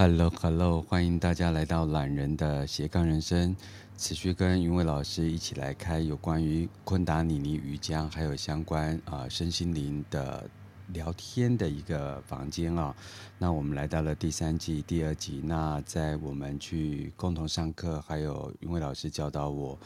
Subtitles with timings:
[0.00, 3.54] Hello，Hello，欢迎大家来到懒人的斜杠人生，
[3.98, 10.48] 持续跟云伟老师一起来开有关于昆达里尼瑜伽还有相关啊、身心灵的
[10.86, 12.96] 聊天的一个房间啊。
[13.36, 19.78] 那我们来到了第三季第二集，那在我们去共同上课，还有云伟老师教导我。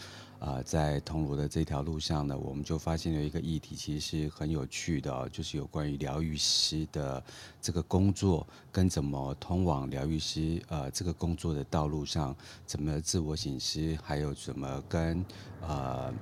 [0.44, 7.24] 啊、在铜锣的这条路上呢，我们就发现了一个议题，其实是很有趣的，就是有关于疗愈师的
[7.62, 12.36] 这个工作，跟怎么通往疗愈师呃这个工作的道路上，
[12.66, 15.24] 怎么自我醒思，还有怎么跟
[15.62, 16.12] 呃。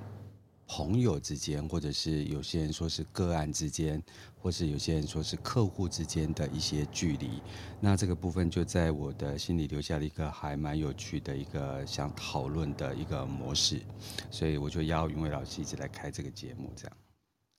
[0.75, 4.01] 朋友之间，或者是有些人说是个案之间，
[4.41, 7.43] 或是有些人说是客户之间的一些距离，
[7.79, 13.83] 那这个部分就在我的心里留下了一个还蛮有趣的一个想讨论的一个模式，
[14.31, 16.97] 所以我就邀云伟老师一起来开这个节目，这样。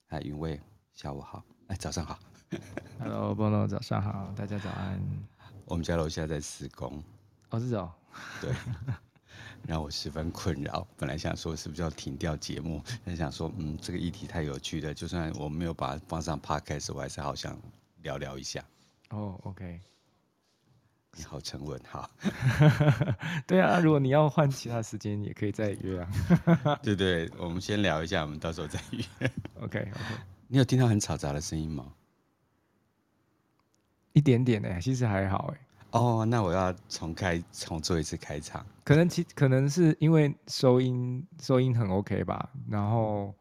[0.07, 0.59] 哎，云伟，
[0.93, 2.19] 下午好，哎，早上好。
[2.99, 5.01] Hello，波罗，早上好，大家早安。
[5.63, 7.01] 我们家楼下在施工。
[7.51, 7.89] 哦，是哦。
[8.41, 8.53] 对。
[9.67, 10.87] 让我十分困扰。
[10.97, 17.59] 本来想说是不是要停掉节目，但想说，嗯，这个议题太有趣了，就算我没有把它放上 podcast，我还是好想
[18.03, 18.63] 聊聊一下。
[19.09, 19.79] 哦、oh，OK。
[21.17, 22.09] 你好沉稳，哈。
[23.47, 26.77] 对啊，如果你要换其他时间，也可以再约啊。
[26.83, 29.03] 对对，我们先聊一下，我们到时候再约。
[29.61, 30.15] OK OK。
[30.47, 31.93] 你有听到很嘈杂的声音吗？
[34.11, 35.64] 一点点哎，其实还好哎。
[35.95, 38.65] 哦、oh，那我要重开，重做一次开场。
[38.83, 43.33] 可能其可能是因为收音收音很 OK 吧，然后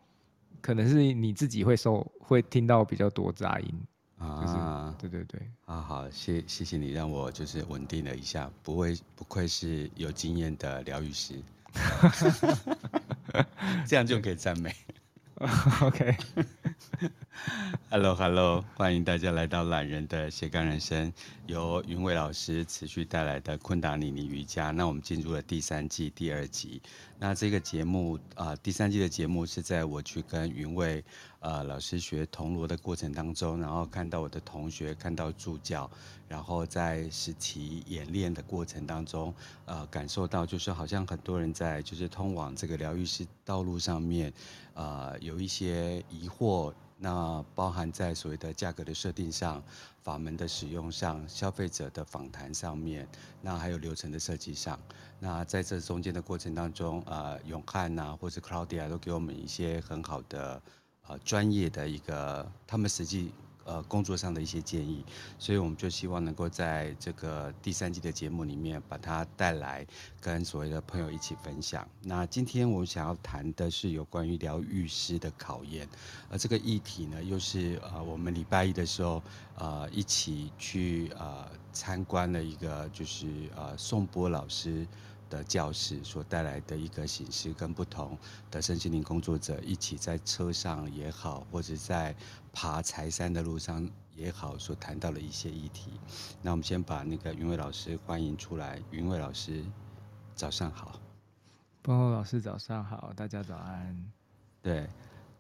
[0.61, 3.87] 可能是你自己会收会听到比较多杂音
[4.19, 4.95] 啊。
[5.01, 11.43] 对对对，啊好，谢谢谢你让我就是稳定了一下，不会不愧是有经验的疗愈师，
[13.85, 14.73] 这样就可以赞美。
[15.83, 21.13] OK，Hello Hello，欢迎大家来到懒人的斜杠人生，
[21.47, 24.71] 由云伟老师持续带来的昆达里尼瑜伽。
[24.71, 26.81] 那我们进入了第三季第二集。
[27.19, 31.05] 那这个节目啊、第三季的节目是在我去跟云伟
[31.45, 35.89] 呃老师学铜锣的过程当中，然后看到我的同学，看到助教，
[36.27, 39.33] 然后在实体演练的过程当中，
[39.67, 44.33] 呃，感受到就是好像很多人在就是通往这个疗愈师道路上面，
[44.73, 46.73] 呃，有一些疑惑。
[46.97, 49.63] 那包含在所谓的价格的设定上、
[50.03, 53.07] 法门的使用上、消费者的访谈上面，
[53.43, 54.79] 那还有流程的设计上。
[55.19, 60.63] 那在这中间的过程当中，呃，永汉呐、或者 Claudia 都给我们一些很好的
[61.09, 63.33] 呃专业的一个他们实际。
[63.67, 65.03] 呃，工作上的一些建议，
[65.39, 69.87] 所以我们就希望能够在这个第三季的节目里面把它带来，
[70.21, 71.89] 跟所谓的朋友一起分享。
[72.03, 75.89] 那今天我想要谈的是有关于疗愈师的考验，
[76.29, 79.23] 而这个议题呢，又是呃我们礼拜一的时候
[79.57, 84.87] 呃一起去呃参观了一个就是呃宋波老师。
[85.35, 88.17] 的教室所带来的一个形式，跟不同
[88.51, 92.15] 的身心灵工作者一起在车上也好，或者在
[92.53, 95.91] 爬柴山的路上也好，所谈到的一些议题。
[96.41, 98.81] 那我们先把那个云伟老师欢迎出来。
[98.93, 99.65] 云伟老师，
[100.37, 101.01] 早上好。
[101.83, 104.13] 波波老师早上好，大家早安。
[104.63, 104.89] 对，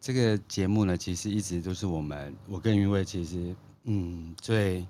[0.00, 3.54] 这个节目呢，其实一直都是我们我跟云伟其实
[3.84, 4.86] 嗯最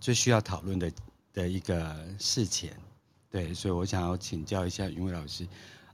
[0.00, 0.92] 最需要讨论的
[1.32, 2.70] 的一个事情。
[3.32, 5.48] 对，所以我想要请教一下云伟老师，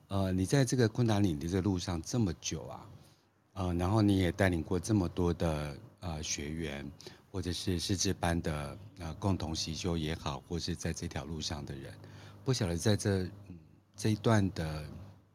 [0.08, 2.84] 呃，你在这个昆达里尼的这个路上这么久啊，
[3.52, 6.90] 呃，然后你也带领过这么多的呃学员，
[7.30, 11.94] 或者是师资班的呃共同习修也好，或是在这条路上的人，
[12.44, 13.56] 不晓得在这、嗯、
[13.94, 14.84] 这一段的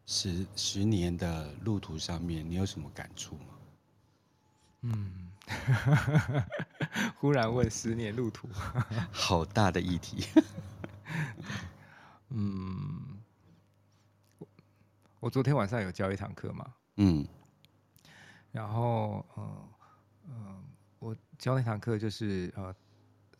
[0.05, 3.45] 十十年的路途上面，你有什么感触吗？
[4.81, 5.31] 嗯，
[7.15, 8.49] 忽然问十年路途，
[9.09, 10.25] 好大的议题。
[12.35, 13.19] 嗯，
[15.19, 17.23] 我昨天晚上有教一堂课嘛，嗯，
[18.51, 19.69] 然后嗯
[20.29, 20.63] 嗯，
[20.97, 22.75] 我教那堂课就是呃，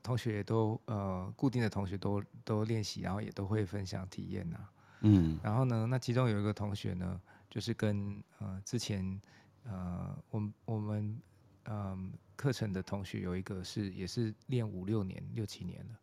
[0.04, 4.60] 同学都呃固定的同学都都练习，然后也都会分享体验呐，
[5.02, 7.20] 嗯，然后呢，那其中有一个同学呢，
[7.50, 9.20] 就是跟呃之前
[9.64, 11.20] 呃我们我们
[11.66, 16.00] 嗯课程的同学有一个是也是练五六年六七年了，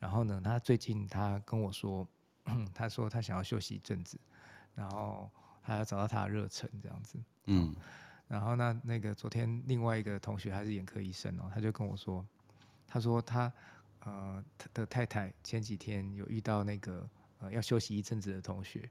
[0.00, 2.04] 然后呢，他最近他跟我说。
[2.74, 4.18] 他说他想要休息一阵子，
[4.74, 5.30] 然后
[5.60, 7.18] 还要找到他的热忱这样子。
[7.44, 7.74] 嗯，
[8.28, 12.26] 然后那那个昨天另外一个同学他是眼科医生哦，他就跟我说，
[12.86, 13.52] 他说他
[14.00, 17.08] 呃他的太太前几天有遇到那个
[17.38, 18.88] 呃要休息一阵子的同学，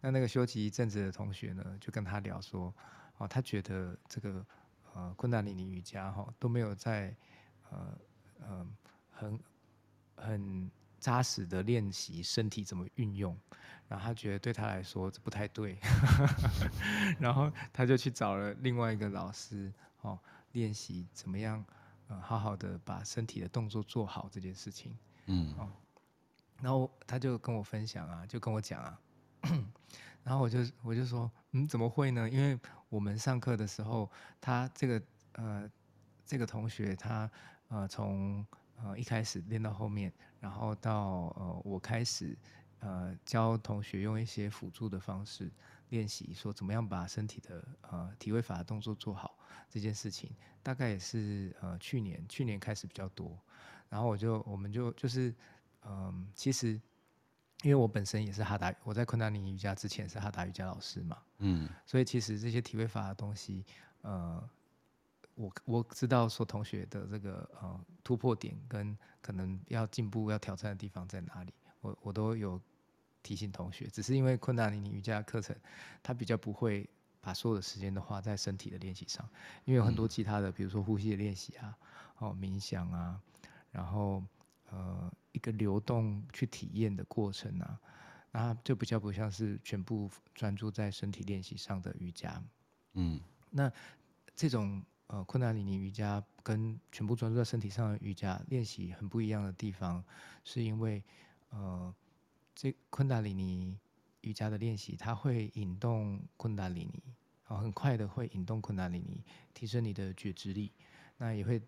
[0.00, 2.72] 那那个休息一阵子的同学呢就跟他聊说，
[3.18, 4.46] 哦他觉得这个
[4.94, 7.14] 呃昆达里尼瑜伽哈都没有在
[7.70, 7.98] 呃
[8.40, 8.66] 呃
[9.10, 9.40] 很
[10.16, 10.70] 很。
[10.98, 13.36] 扎实的练习身体怎么运用，
[13.88, 15.78] 然后他觉得对他来说这不太对，
[17.20, 20.18] 然后他就去找了另外一个老师哦，
[20.52, 21.64] 练习怎么样，
[22.08, 24.96] 呃，好好的把身体的动作做好这件事情，
[25.26, 25.70] 嗯，哦，
[26.60, 29.00] 然后他就跟我分享啊，就跟我讲啊，
[30.24, 32.28] 然后我就我就说，嗯，怎么会呢？
[32.28, 32.58] 因为
[32.88, 34.10] 我们上课的时候，
[34.40, 35.02] 他这个
[35.32, 35.70] 呃
[36.24, 37.30] 这个同学他
[37.68, 38.44] 呃从
[38.82, 40.12] 呃一开始练到后面。
[40.38, 42.36] 然后到呃，我开始
[42.78, 45.50] 呃教同学用一些辅助的方式
[45.88, 49.36] 练习，说怎么样把身体的呃体位法的动作做好
[49.68, 50.30] 这件事情，
[50.62, 53.36] 大概也是呃去年去年开始比较多。
[53.88, 55.30] 然后我就我们就就是
[55.82, 56.80] 嗯、呃，其实
[57.62, 63.64] 因为我本身也是哈达，我在昆达里尼瑜伽之前是哈达瑜伽老师嘛，嗯，所以其实这些体位法的东西，
[64.02, 64.48] 呃。
[65.36, 71.52] 我我知道说同学的这个呃突破点跟可能要进步要挑战的地方在哪里，
[71.82, 72.58] 我我都有
[73.22, 75.54] 提醒同学，只是因为昆达里尼瑜伽课程，
[76.02, 76.88] 他比较不会
[77.20, 79.28] 把所有的时间都花在身体的练习上，
[79.66, 81.76] 因为有很多其他的，比如说呼吸的练习啊，
[82.18, 83.20] 哦冥想啊，
[83.70, 84.24] 然后
[84.70, 87.78] 呃一个流动去体验的过程啊，
[88.32, 92.42] 那就比较不像是全部专注在身体练习上的瑜伽，
[92.94, 93.70] 嗯，那
[94.34, 94.82] 这种。
[95.08, 100.04] 呃，昆达里尼瑜伽跟全部专注在身体上的瑜伽练习很不一样的地方，
[100.42, 101.02] 是因为
[101.50, 101.94] 呃，
[102.54, 103.78] 这昆达里尼
[104.22, 107.02] 瑜伽的练习，它会引动昆达里尼，
[107.44, 109.22] 啊，很快的会引动昆达里尼，
[109.54, 110.72] 提升你的觉知力，
[111.18, 111.62] 那也会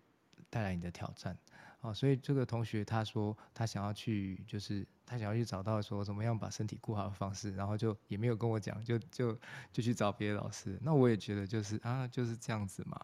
[0.49, 1.37] 带来你的挑战。
[1.81, 9.33] 哦，所以这个同学他说他想要去，就是他想要去找到说怎么样把身体顾好的方式，然后就也没有跟我讲，就就
[9.71, 10.77] 就去找别的老师。
[10.81, 12.97] 那我也觉得就是啊就是这样子嘛，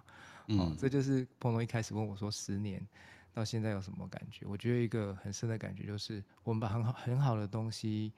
[0.48, 2.86] 哦，嗯，这就是彭龙一开始问我说十年
[3.33, 4.45] 到现在有什么感觉？
[4.45, 8.12] 我觉得一个很深的感觉就是我们把很好很好的东西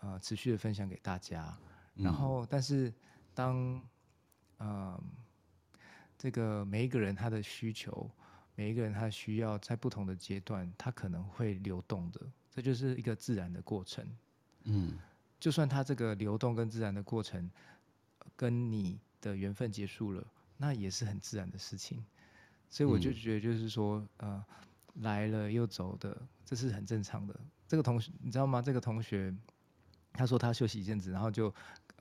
[0.00, 1.56] 呃持续的分享给大家，
[1.94, 2.92] 然后但是
[3.32, 3.56] 当
[4.58, 5.04] 嗯，呃，
[6.18, 8.10] 这个每一个人他的需求。
[8.54, 12.20] 每一个人他需要在不同的阶段，他可能会流动的，
[12.50, 14.06] 这就是一个自然的过程。
[14.64, 14.98] 嗯，
[15.40, 17.50] 就算他这个流动跟自然的过程
[18.36, 20.26] 跟你的缘分结束了，
[20.56, 22.04] 那也是很自然的事情。
[22.68, 24.44] 所以我就觉得，就是说，呃，
[24.96, 27.38] 来了又走的，这是很正常的。
[27.66, 28.62] 这个同学，你知道吗？
[28.62, 29.34] 这个同学
[30.12, 31.52] 他说他休息一阵子，然后就。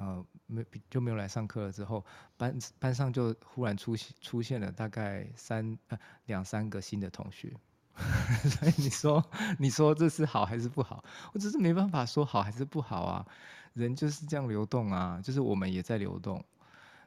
[0.02, 1.72] 呃，没就没有来上课了。
[1.72, 2.04] 之后
[2.36, 7.54] 班班上就忽然出现出现了大概三呃两三个新的同学，
[8.50, 9.24] 所以你说
[9.60, 11.04] 你说这是好还是不好？
[11.34, 13.28] 我只是没办法说好还是不好啊。
[13.74, 16.44] 人就是这样流动啊，就是我们也在流动，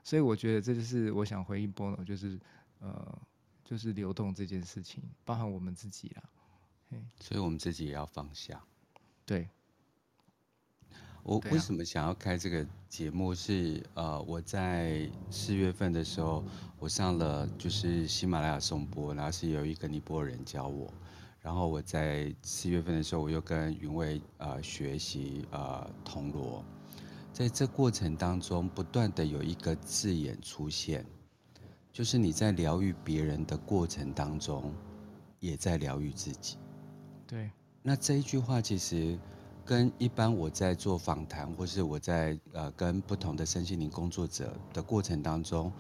[0.05, 2.39] 所以我觉得这就是我想回应波诺，就是
[2.79, 3.19] 呃
[3.65, 6.23] 就是流动这件事情，包含我们自己啦。
[7.19, 8.63] 所以我们自己也要放下。
[9.27, 9.49] 对。
[11.25, 13.77] 我为什么想要开这个节目是？
[13.77, 16.45] 是呃，我在四月份的时候，
[16.79, 20.93] 我上了就是喜马拉雅颂钵，然后是有一个尼泊尔人教我。
[21.41, 26.63] 然后我在四月份的时候，我又跟云卫呃学习呃铜锣。
[27.33, 31.07] 在这过程当中，不断的有一个字眼出现，
[31.91, 34.71] 就是你在疗愈别人的过程当中，
[35.41, 36.59] 也在疗愈自己。
[37.27, 37.51] 对。
[37.83, 39.19] 那这一句话其实。
[39.65, 45.73] 跟一般我在做访谈，或是我在呃跟不同的身心灵工作者的过程当中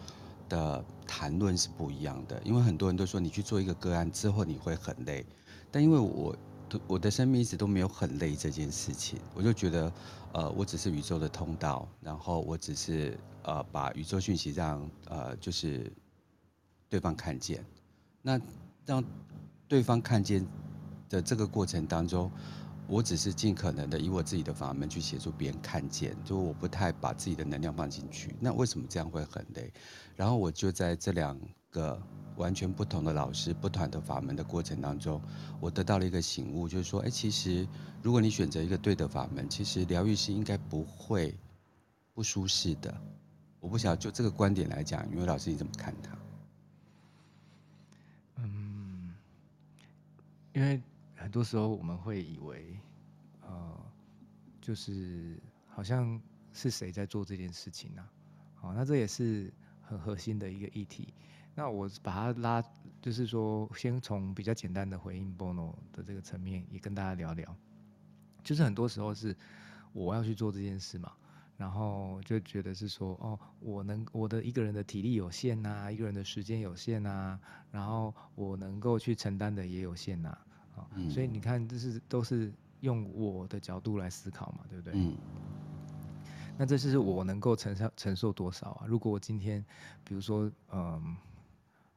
[0.48, 5.24] 的谈论是不一样的，因为很多人都说你去做一个个案之后你会很累，
[5.70, 6.36] 但因为我
[6.86, 9.92] 我的生命一直都没有很累这件事情，我就觉得
[10.32, 15.92] 呃我只是宇宙的通道，然后我只是呃把宇宙讯息让呃就是
[16.88, 17.62] 对方看见，
[18.22, 18.40] 那
[18.86, 19.04] 让
[19.68, 20.46] 对方看见
[21.10, 22.30] 的这个过程当中。
[22.86, 28.36] 我只是尽可能的以我自己的法门去协助别人看见，就我不太把自己的能量放进去。
[28.38, 29.72] 那为什么这样会很累？
[30.14, 31.38] 然后我就在这两
[31.70, 32.00] 个
[32.36, 35.20] 完全不同的老师、不同的法门的过程当中，
[35.60, 37.66] 我得到了一个醒悟，就是说，哎，其实
[38.02, 41.34] 如果你选择一个对的法门，其实疗愈师应该不会
[42.12, 42.94] 不舒适的。
[43.60, 46.18] 我不晓得就这个观点来讲，云卫老师你怎么看他？
[48.36, 49.14] 嗯，
[50.52, 50.82] 因为。
[51.24, 52.78] 很多时候我们会以为，
[53.40, 53.80] 呃，
[54.60, 56.20] 就是好像
[56.52, 58.02] 是谁在做这件事情呢？
[58.02, 58.60] 啊？
[58.60, 59.50] 好，那这也是
[59.80, 61.14] 很核心的一个议题。
[61.54, 62.62] 那我把它拉，
[63.00, 67.56] 就是说，先从比较简单的回应 Bono 的这个层面，也跟大家聊聊。
[68.42, 69.34] 就是很多时候是
[69.94, 71.10] 我要去做这件事嘛，
[71.56, 77.40] 然后就觉得是说，哦，我能我的一个人的体力有限呐，一个人的时间有限呐，
[77.70, 80.36] 然后我能够去承担的也有限呐，
[80.94, 84.92] 嗯、所以你看，这是都是用我的角度来思考嘛，对不对？
[84.96, 85.16] 嗯。
[86.56, 88.86] 那这是我能够承受承受多少啊？
[88.86, 89.64] 如果我今天，
[90.04, 91.16] 比如说，嗯，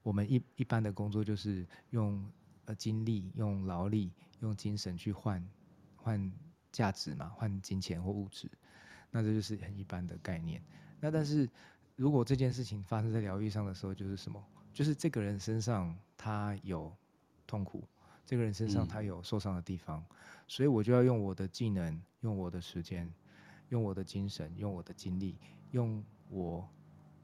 [0.02, 2.28] 我们一一般的工作就是用
[2.66, 5.48] 呃精力、用劳力、用精神去换
[5.96, 6.32] 换
[6.72, 8.50] 价值嘛，换金钱或物质，
[9.12, 10.60] 那这就是很一般的概念。
[11.00, 11.48] 那但是
[11.96, 14.44] 如果这件事情发生在疗愈上的时候，就是什么？
[14.74, 16.92] 就是这个人身上他有
[17.46, 17.84] 痛苦，
[18.28, 20.16] 这个人身上他有受伤的地方，嗯，
[20.48, 23.12] 所以我就要用我的技能，用我的时间。
[23.70, 25.38] 用我的精神，用我的精力，
[25.72, 26.66] 用我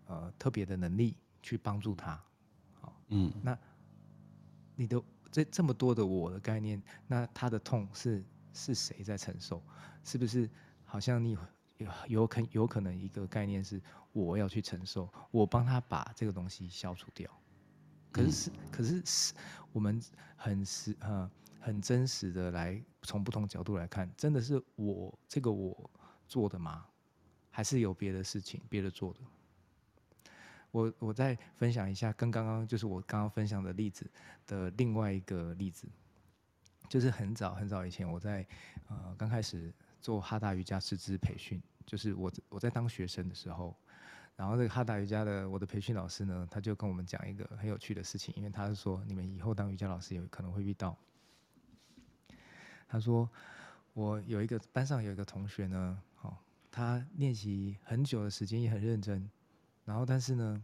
[0.08, 2.22] 呃特别的能力去帮助他，
[2.82, 3.58] 好，嗯，那
[4.76, 9.64] 你的这这么多的我的概念，那他的痛是是谁在承受？
[10.04, 10.50] 是不是
[10.84, 11.38] 好像你
[11.78, 13.82] 有有可有可能一个概念是
[14.12, 17.32] 我要去承受，我帮他把这个东西消除掉？
[18.14, 19.34] 可是是可是是
[19.74, 20.02] 我们
[20.38, 21.30] 很实呃
[21.60, 25.90] 很真实的来从不同角度来看，真的是我这个我。
[26.26, 26.84] 做的吗？
[27.52, 29.20] 还是有别的事情，别的做的？
[30.72, 34.10] 我我再分享一下，跟刚刚就是我刚刚分享的例子
[34.48, 35.88] 的另外一个例子，
[36.90, 38.48] 就是很早很早以前，我在
[38.88, 43.78] 呃刚开始做哈达瑜伽师资培训，就是我我在当学生的时候，
[44.36, 50.98] 然后这个哈达瑜伽的我的培训老师呢，他就跟我们讲一个很有趣的事情，因为他是说你们以后当瑜伽老师有可能会遇到，
[52.88, 53.30] 他说。
[53.96, 56.36] 我有一个班上有一个同学呢，哦，
[56.72, 59.30] 他练习很久的时间也很认真，
[59.86, 60.64] 然后但是呢，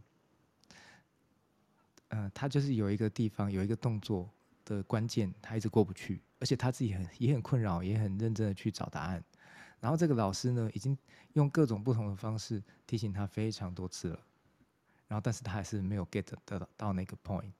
[2.08, 4.28] 呃，他就是有一个地方有一个动作
[4.64, 9.22] 的关键，他一直过不去，而且他自己很也很困扰，也很认真的去找答案，
[9.80, 10.96] 然后这个老师呢，已经
[11.32, 14.20] 用各种不同的方式提醒他非常多次了，
[15.08, 17.50] 然后但是他还是没有 get 得到到那个 point，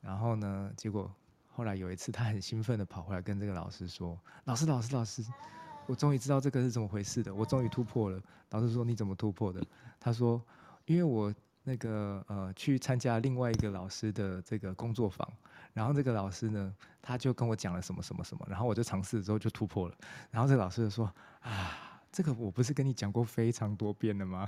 [0.00, 1.12] 然后呢，结果。
[1.54, 5.22] 后来有一次，他很兴奋的跑回来跟这个老师说：“老师，老师，老师，
[5.86, 9.62] 我终于知道这个是怎么回事的，我终于突破了。”老师说：“你怎么突破的？”
[10.00, 10.42] 他说
[10.86, 15.30] ：“因为我那个呃去参加另外一个老师的这个工作坊，
[15.72, 19.96] 然后这个老师呢，他就跟我讲了什么什么什么，然后我就尝试之后就突破了。
[20.30, 24.46] 然后这老师就说：啊。”这个我不是跟你讲过非常多遍了吗？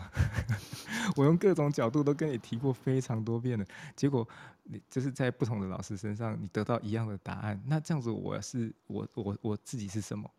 [1.17, 3.65] 我用各种角度都跟你提过非常多遍了，
[3.97, 4.29] 结果
[4.65, 7.59] 你就是在不同的老师身上，你得到一样的答案。
[7.65, 10.31] 那这样子，我是我我我自己是什么？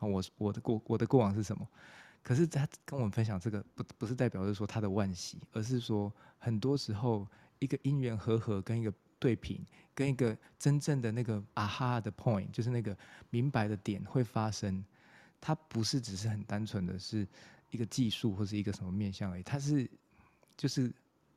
[0.00, 1.66] 我我的过我的过往是什么？
[2.22, 7.26] 可是他跟我们分享这个，不不是代表着说他的惋惜，而是说很多时候
[7.60, 8.92] 一个因缘和合跟一个
[9.24, 9.64] 对平，
[9.94, 12.94] 跟一个真正的那个啊哈的 point，就是那个
[13.30, 14.84] 明白的点会发生。
[15.40, 17.26] 它不是只是很单纯的是
[17.70, 19.90] 一个技术或是一个什么面向而已，它是
[20.58, 20.92] 就是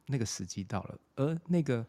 [0.06, 1.88] 那个时机到了，而那个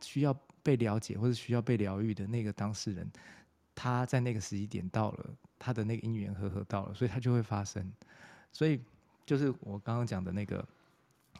[0.00, 0.32] 需要
[0.62, 3.06] 被了解或者需要被疗愈的那个当事人，
[3.74, 7.92] 他在那个时机点到了，他的那个因缘和合到了，所以他就会发生。
[8.50, 8.80] 所以
[9.26, 10.66] 就是我刚刚讲的那个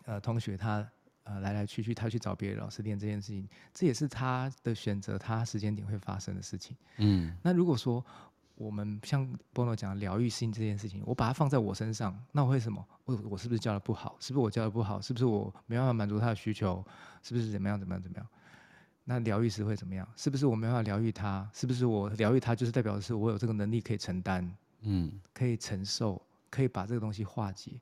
[0.04, 0.86] 呃同学，他
[1.24, 6.76] 呃来来去去，他去找别的老师练这件事情，这也是他的选择，他时间点会发生的事情。
[6.98, 8.04] 嗯，那如果说。
[8.56, 12.86] 我们像波诺讲疗愈性这件事情，我把它放在我身上，那我为什么？
[13.04, 14.16] 我我是不是教的不好？
[14.20, 15.00] 是不是我教的不好？
[15.00, 16.80] 是不是我没办法满足他的需求？
[17.20, 18.24] 是不是怎么样怎么样怎么样？
[19.02, 20.08] 那疗愈师会怎么样？
[20.14, 21.50] 是不是我没办法疗愈他？
[21.52, 24.48] 是不是我疗愈他就是代表的是我有这个能力可以承担？
[24.82, 27.72] 嗯，可以承受，可以把这个东西化解。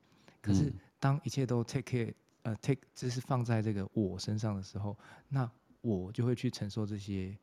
[0.41, 2.11] 可是当一切都 take care，
[2.43, 4.97] 呃，take 这是放在这个我身上的时候，
[5.27, 5.49] 那
[5.81, 7.37] 我就会去承受这些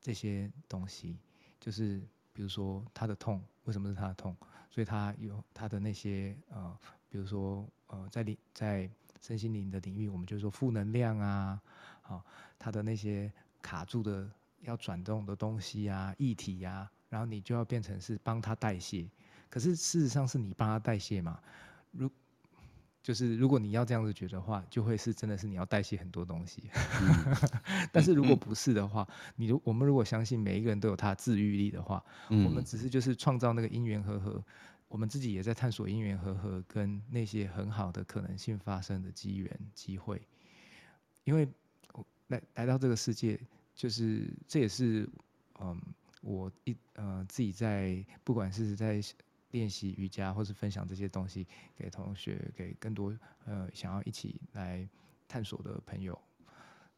[0.00, 1.18] 这些东西，
[1.58, 2.00] 就是。
[2.32, 4.34] 比如说他的痛，为什么是他的痛？
[4.70, 8.88] 所以他有他的那些呃，比如说呃，在领在
[9.20, 11.60] 身心灵的领域，我们就说负能量啊，
[12.00, 12.24] 好、
[12.56, 19.10] 他的那些卡住的要转动的东西啊，液体呀、然后你就要变成是帮他代谢。
[19.50, 21.42] 可是事实上是你帮他代谢嘛？
[23.10, 26.70] 如就是如果你要这样子觉得话，就会是真的是你要代谢很多东西。
[27.02, 27.36] 嗯、
[27.90, 34.44] 但是如果不是的话，你如我们如果相信每一个人都有他自愈力的话，嗯、我们只是就是创造那个因缘和合，
[34.86, 40.22] 我们自己也在探索因缘和合跟那些很好的可能性发生的机缘机会。
[41.24, 41.48] 因为
[42.28, 43.40] 来来到这个世界，
[43.74, 45.08] 就是这也是
[45.60, 45.76] 嗯
[46.22, 49.02] 我一呃自己在不管是在。
[49.50, 53.12] 练习瑜伽，或是分享这些东西给同学，给更多
[53.44, 54.88] 呃想要一起来
[55.26, 56.16] 探索的朋友，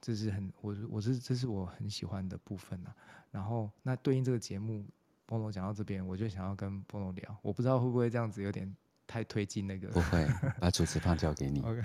[0.00, 2.94] 这是很我我是这是我很喜欢的部分啊。
[3.30, 4.84] 然后那对应这个节目，
[5.24, 8.70] 波诺讲到这边，我就想要跟波诺聊，我不知道会不会这样子有点
[9.06, 9.88] 太推进那个。
[9.88, 10.26] 不会，
[10.60, 11.60] 把主持棒交给你。
[11.64, 11.82] OK，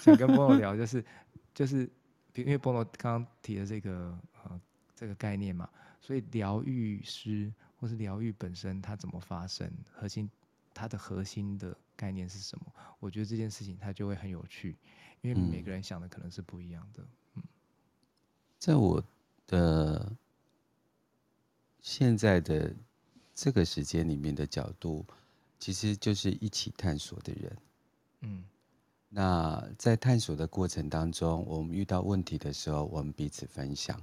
[0.00, 1.04] 想跟波诺聊，就是
[1.52, 1.90] 就是
[2.34, 4.60] 因为波诺刚刚提的这个呃
[4.94, 5.68] 这个概念嘛，
[6.00, 7.52] 所以疗愈师。
[7.78, 10.30] 或是疗愈本身它怎么发生，核心
[10.74, 12.72] 它的核心的概念是什么？
[13.00, 14.76] 我觉得这件事情它就会很有趣，
[15.22, 17.02] 因为每个人想的可能是不一样的。
[17.34, 17.42] 嗯，
[18.58, 19.02] 在我
[19.46, 20.12] 的
[21.80, 22.74] 现在的
[23.34, 25.06] 这个时间里面的角度，
[25.58, 27.56] 其实就是一起探索的人。
[28.20, 28.44] 嗯。
[29.10, 33.98] 那在探索的过程当中，我们遇到问题的时候，我们彼此分享。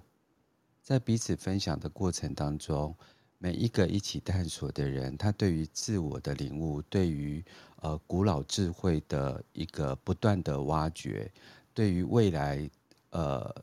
[0.82, 2.96] 在彼此分享的过程当中，
[3.46, 11.32] 每一个一起探索的人，他对于自我的领悟，对于呃古老智慧的一个不断的挖掘，
[11.72, 12.68] 对于未来
[13.12, 13.56] 呃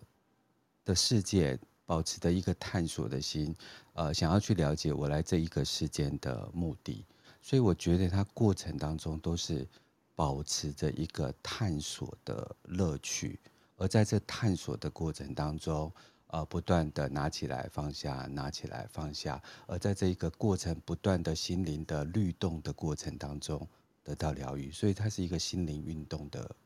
[0.84, 3.52] 的世界保持的一个探索的心，
[3.94, 7.04] 呃，想要去了解我来这一个世间的目的。
[7.40, 9.66] 所以我觉得他过程当中都是。
[10.14, 13.40] 保持着一个探索的乐趣，
[13.78, 15.90] 而在这探索的过程当中，
[16.32, 23.68] 呃，不断的拿起来放下，拿起来放下，而在这一个过程不断的心灵的律动的过程当中
[24.02, 26.56] 得到疗愈，所以它是一个心灵运动的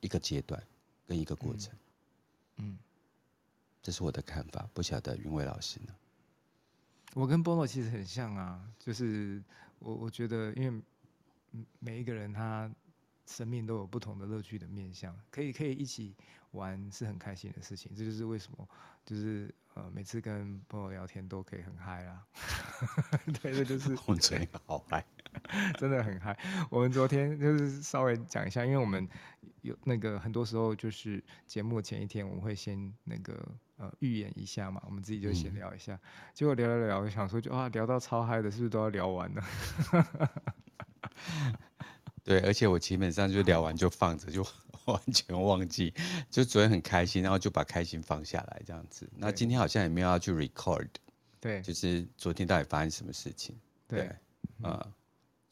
[0.00, 0.62] 一个阶段
[1.06, 1.74] 跟一个过程。
[2.56, 2.78] 嗯，嗯，
[3.82, 5.94] 这是我的看法，不晓得云伟老师呢？
[7.14, 9.42] 我跟波诺其实很像啊，就是
[9.80, 10.82] 我我觉得因为。
[11.78, 12.68] 每一个人他
[13.26, 16.12] 生命都有不同的乐趣的面向，可以可以一起
[16.54, 17.92] 玩是很开心的事情。
[17.94, 18.66] 这就是为什么，
[19.04, 22.22] 就是呃每次跟朋友聊天都可以很嗨啦。
[23.42, 25.04] 对，这就是 混嘴好嗨，
[25.78, 26.36] 真的很嗨。
[26.70, 29.08] 我们昨天就是稍微讲一下，因为我们
[29.62, 33.46] 有那个很多时候就是节目前一天我们会先那个
[33.76, 35.94] 呃预演一下嘛，我们自己就先聊一下。
[35.94, 36.00] 嗯、
[36.34, 39.44] 结果聊聊聊，我想说就啊聊到超嗨的，是不是都要聊完了？
[42.24, 44.42] 对，而且我基本上就聊完就放着，就
[44.86, 45.92] 完全忘记。
[46.30, 49.08] 就昨天很开心，然后就把开心放下来这样子。
[49.16, 50.88] 那今天好像也没有要去 record，
[51.40, 53.56] 对，就是昨天到底发生什么事情？
[53.88, 54.10] 对，
[54.62, 54.86] 啊、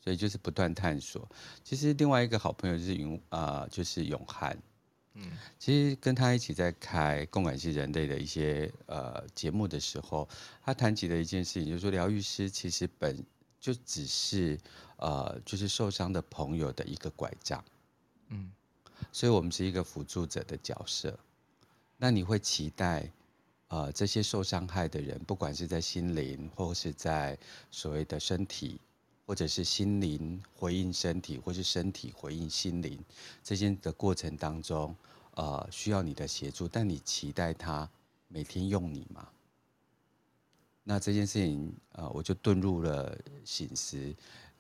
[0.01, 1.29] 所以就是不断探索。
[1.63, 4.57] 其实另外一个好朋友就是永啊、呃，就是永汉。
[5.15, 10.29] 嗯，其实跟他一起在开共感系人类的一些呃节目的时候，
[10.63, 13.25] 他谈及的一件事情，就是说疗愈师其实本。
[13.63, 14.59] 就只是，
[14.97, 17.65] 呃，就是受伤的朋友的一个拐杖，
[18.27, 18.51] 嗯，
[19.11, 21.19] 所以我们是一个辅助者的角色。
[21.97, 23.11] 那你会期待，
[23.69, 27.39] 呃，这些受伤害的人，不管是在心灵，或是在
[27.71, 28.79] 所谓的身体，
[29.27, 32.99] 或者是心灵回应身体，或是身体回应心灵，
[33.43, 34.95] 这些的过程当中，
[35.35, 37.89] 呃，需要你的协助，但你期待他
[38.29, 39.29] 每天用你吗？
[40.85, 44.13] 那这件事情，呃，我就遁入了醒思。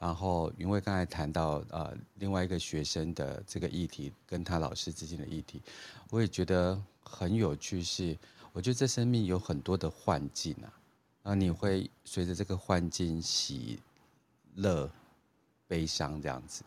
[0.03, 5.63] 然后云伟刚才谈到，呃，另外一个学生的这个议题，跟他老师之间的议题，
[6.11, 7.81] 我也觉得很有趣。
[7.81, 8.19] 是，
[8.53, 10.67] 我觉得这生命有很多的幻境啊，
[11.23, 13.79] 那你会随着这个幻境喜
[14.57, 14.91] 乐、
[15.69, 16.65] 悲伤这样子。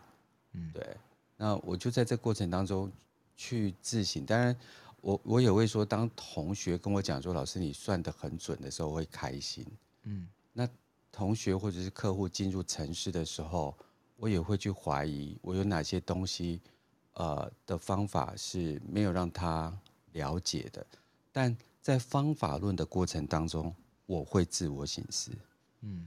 [0.54, 0.96] 嗯，对。
[1.36, 2.90] 那我就在这过程当中
[3.36, 4.56] 去自省，当然。
[5.02, 9.64] 我我也会说，当同学跟我讲说，老师你算得很准的时候，我会开心。
[10.02, 10.68] 嗯，那
[11.16, 13.74] 同学或者是客户进入城市的时候，
[14.18, 16.60] 我也会去怀疑我有哪些东西，
[17.14, 19.74] 呃的方法是没有让他
[20.12, 20.86] 了解的。
[21.32, 23.74] 但在方法论的过程当中，
[24.06, 25.32] 我会自我省思。
[25.80, 26.06] 嗯，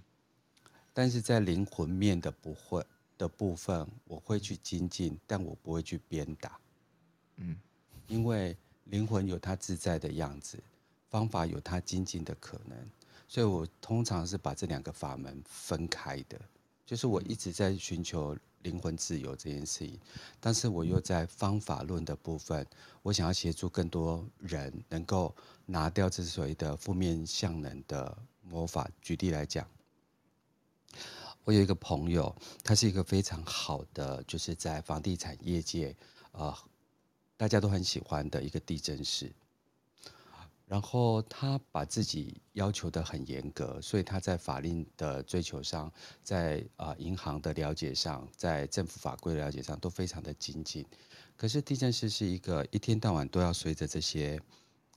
[0.93, 2.85] 但是在灵魂面的不会
[3.17, 6.61] 的部分，我会去精进，但我不会去鞭打。
[7.37, 7.57] 嗯，
[8.09, 8.55] 因为。
[8.91, 10.59] 灵魂有它自在的样子，
[11.11, 12.91] 方法有它精进的可能，
[13.29, 16.41] 所以我通常是把这两个法门分开的。
[16.85, 20.01] 就是我一直在寻求灵魂自由这件事情，
[20.41, 22.67] 但是我又在方法论的部分，
[23.03, 25.33] 我想要协助更多人能够
[25.67, 28.91] 拿掉这所谓的负面相能的魔法。
[29.03, 29.69] 举例来讲，
[31.45, 35.95] 我有一个朋友，他是一个非常好的，就是在房地产业界，
[36.33, 36.57] 呃。
[37.37, 39.33] 大家都很喜欢的一个地政士，
[40.69, 45.91] 然后他把自己要求的很严格，所以他在法令的追求上，
[46.23, 50.87] 在啊银行的了解上，在政府法规的了解上都非常的精进。
[51.37, 54.39] 可是地政师是一个一天到晚都要随着这些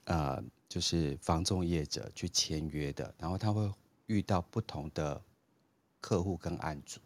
[0.04, 3.68] 呃，就是房仲业者去签约的，然后他会
[4.06, 5.20] 遇到不同的
[6.00, 7.00] 客户跟案主，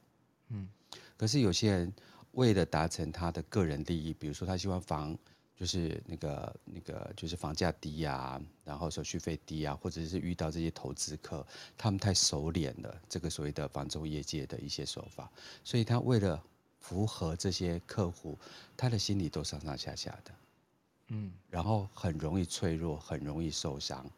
[0.49, 0.69] 嗯，
[1.17, 1.95] 可是有些人。
[2.33, 5.17] 为了达成他的个人利益，比如说他希望房
[5.57, 11.45] 就是那个那个就是房价低啊，然后手续费低啊，或者是遇到这些投资客，
[11.79, 15.33] 他们太熟练了，这个所谓的房仲业界的一些手法，
[15.65, 16.45] 所以他为了
[16.79, 18.39] 符合这些客户，
[18.77, 20.35] 他的心理都上上下下的，
[21.09, 24.09] 嗯，然后很容易脆弱，很容易受伤，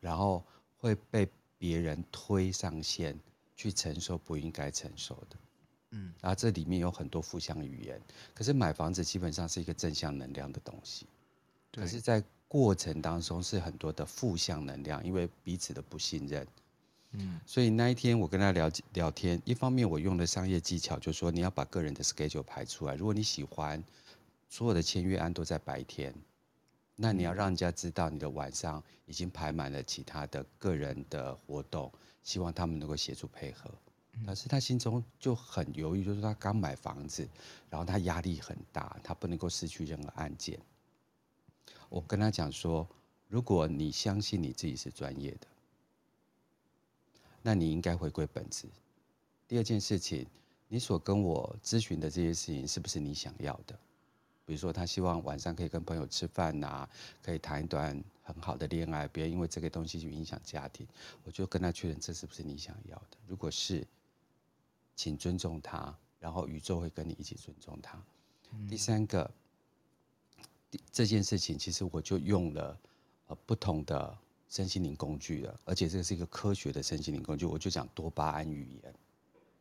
[0.00, 0.42] 然后
[0.78, 3.16] 会被别人推上线
[3.54, 5.36] 去承受不应该承受的。
[5.92, 8.00] 嗯，然后这里面有很多负向语言，
[8.34, 11.06] 可是买房子基本上是一个正向能量的东西，
[11.72, 16.46] 可是，在过程当中是很多的负向能量，因为彼此的不信任。
[17.12, 23.82] 嗯，所以那一天我跟他聊聊天，一方面我用的商业技巧，就是说你要把个人的 schedule 排出来，如果你喜欢
[24.48, 26.14] 所有的签约案都在白天，
[26.96, 33.70] 那你要让人家知道你的晚上已经排满了其他的个人的活动，希望他们能够协助配合。
[34.26, 37.28] 可是他心中就很犹豫，就是他刚买房子，
[37.68, 40.60] 然后他压力很大，他不能够失去任何案件。
[41.88, 42.86] 我跟他讲说，
[43.28, 45.46] 如果你相信你自己是专业的，
[47.42, 48.66] 那你应该回归本质。
[49.48, 50.26] 第二件事情，
[50.68, 53.78] 你所跟我咨询的这些事情，是不是你想要的？
[54.44, 56.88] 比如说，他希望晚上可以跟朋友吃饭呐，
[57.22, 60.86] 可以谈一段很好的恋爱，不要因为这个东西去影响家庭。
[61.24, 63.16] 我就跟他确认，这是不是你想要的？
[63.26, 63.86] 如果是，
[65.02, 68.00] 请尊重他，然后宇宙会跟你一起尊重他。
[68.52, 69.28] 嗯、第三个，
[70.92, 72.78] 这件事情其实我就用了
[73.26, 74.16] 呃不同的
[74.48, 77.44] 身心灵工具了，而且这个是一个科学的身心灵工具。
[77.44, 78.94] 我就讲多巴胺语言，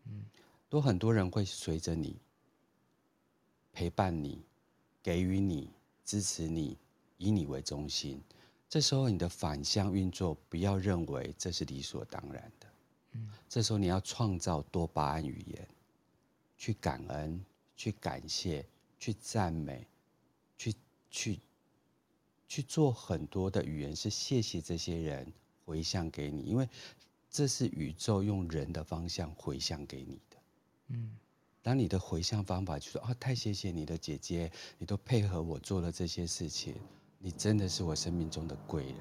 [0.06, 0.24] 嗯，
[0.70, 2.16] 都很多人会随着你
[3.74, 4.44] 陪伴你，
[5.02, 5.72] 给予你
[6.06, 6.78] 支持你，
[7.18, 8.22] 以你为中心。
[8.70, 12.68] 这时候你的反向运作，不要认为这是理所当然的。
[13.14, 15.68] 嗯，这时候你要创造多巴胺语言，
[16.58, 17.44] 去感恩，
[17.76, 18.66] 去感谢，
[18.98, 19.86] 去赞美，
[20.58, 20.74] 去
[21.10, 21.40] 去
[22.48, 25.32] 去做很多的语言，是谢谢这些人
[25.66, 26.70] 回向给你，因为
[27.30, 30.38] 这是宇宙用人的方向回向给你的。
[30.88, 31.18] 嗯，
[31.62, 36.76] 当你的回向方法就是说啊，太谢谢你的姐姐，你都配合我做了这些事情，
[37.20, 38.96] 你真的是我生命中的贵人。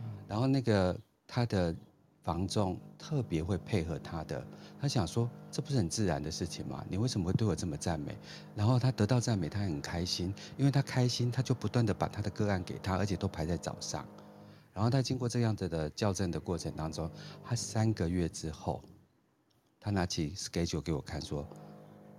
[0.00, 1.74] 嗯，然后那个他的。
[2.22, 4.46] 房仲特别会配合他的，
[4.80, 6.84] 他想说，这不是很自然的事情吗？
[6.88, 8.16] 你为什么会对我这么赞美？
[8.54, 14.06] 然后他得到赞美，他很开心，因为他开心，他就不断的把他的个案给他，而且都排在早上。
[14.72, 17.10] 然后他经过这样子的校正的过程当中，
[17.44, 18.82] 他三个月之后，
[19.80, 21.44] 他拿起 schedule 给我看，说：“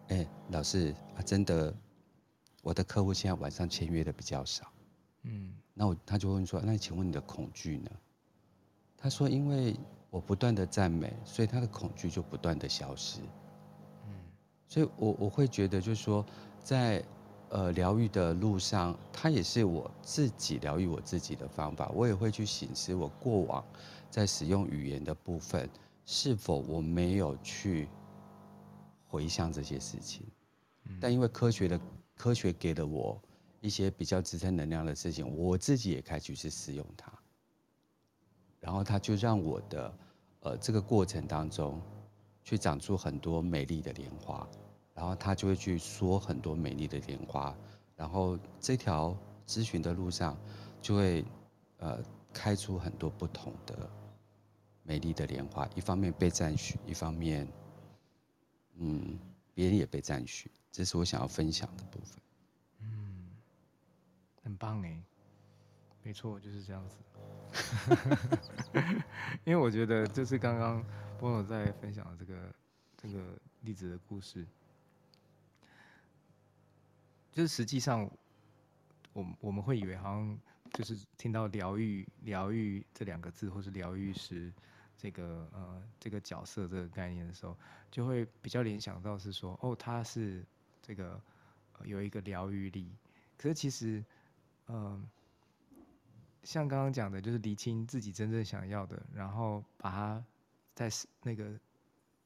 [0.09, 1.73] 哎，老师啊，真的，
[2.61, 4.69] 我的客户现在晚上签约的比较少。”
[5.23, 7.89] 嗯，那我他就问说：“那请问你的恐惧呢？”
[9.03, 9.75] 他说：“因为
[10.09, 13.19] 我不断的赞美，所以他的恐惧就不断的消失。
[14.07, 14.13] 嗯，
[14.65, 16.25] 所以我我会觉得，就是说，
[16.63, 17.03] 在
[17.49, 21.89] 呃疗愈的路上，它也是我自己疗愈我自己的方法。
[21.89, 23.61] 我也会去醒思我过往
[24.09, 25.69] 在使用语言的部分，
[26.05, 27.89] 是否我没有去
[29.09, 30.25] 回向这些事情。
[31.01, 31.77] 但因为科学的
[32.15, 33.21] 科学给了我
[33.59, 37.11] 一些比较支撑能量的事情，我自己也开始去使用它。”
[38.63, 39.93] 然后他就让我的，
[40.39, 41.81] 呃，这个过程当中，
[42.45, 44.47] 去长出很多美丽的莲花，
[44.93, 47.53] 然后他就会去说很多美丽的莲花，
[47.97, 50.37] 然后这条咨询的路上，
[50.81, 51.25] 就会，
[51.79, 53.89] 呃，开出很多不同的
[54.83, 55.67] 美丽的莲花。
[55.75, 57.45] 一方面被赞许，一方面，
[58.77, 59.19] 嗯，
[59.53, 62.17] 别人也被赞许，这是我想要分享的部分。
[62.79, 63.27] 嗯，
[64.41, 65.03] 很棒哎，
[66.03, 66.97] 没错，就是这样子。
[69.45, 70.83] 因为我觉得，就是刚刚
[71.19, 72.53] 波诺在分享的这个
[72.97, 74.45] 这个例子的故事，
[77.31, 78.09] 就是实际上，
[79.13, 80.37] 我我们会以为好像
[80.73, 84.51] 就是听到疗愈疗愈这两个字，或是疗愈师
[84.97, 87.55] 这个呃这个角色这个概念的时候，
[87.91, 90.43] 就会比较联想到是说，哦，他是
[90.81, 91.21] 这个
[91.85, 92.91] 有一个疗愈力，
[93.37, 94.03] 可是其实，
[94.67, 95.03] 嗯、呃。
[96.43, 100.23] 像刚刚讲的，就是厘清自己真正想要的，然后把它
[100.75, 100.89] 在
[101.21, 101.57] 那个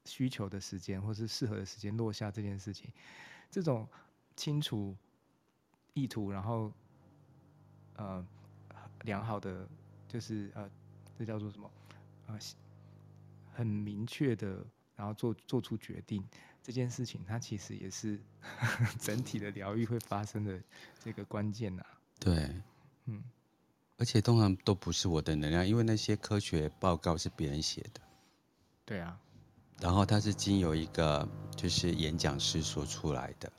[0.06, 2.92] 需求的时间或是适合的时间落下这件事情，
[3.50, 3.88] 这种
[4.36, 4.96] 清楚
[5.94, 6.72] 意图，然后
[7.96, 8.26] 呃
[9.04, 9.68] 良好的
[10.08, 10.70] 就是呃
[11.18, 11.72] 这叫做什么
[12.26, 12.40] 啊、呃？
[13.54, 14.64] 很明确的，
[14.96, 16.24] 然后做做出决定
[16.62, 18.20] 这件事情，它其实也是
[19.02, 20.62] 整体的疗愈会发生的
[21.00, 22.00] 这个关键呐、啊。
[22.20, 22.62] 对，
[23.06, 23.24] 嗯。
[23.98, 28.02] 而且通常都不是我的能量，因为那些科学报告是别人写的。
[28.86, 29.20] 对啊，
[29.82, 33.52] 然后它是经由一个就是演讲师说出来的。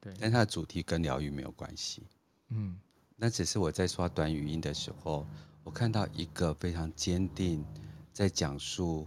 [0.00, 2.02] 对，但它的主题跟疗愈没有关系。
[2.48, 2.76] 嗯，
[3.16, 5.26] 那只是我在刷短语音的时候，
[5.62, 7.64] 我看到一个非常坚定
[8.12, 9.06] 在讲述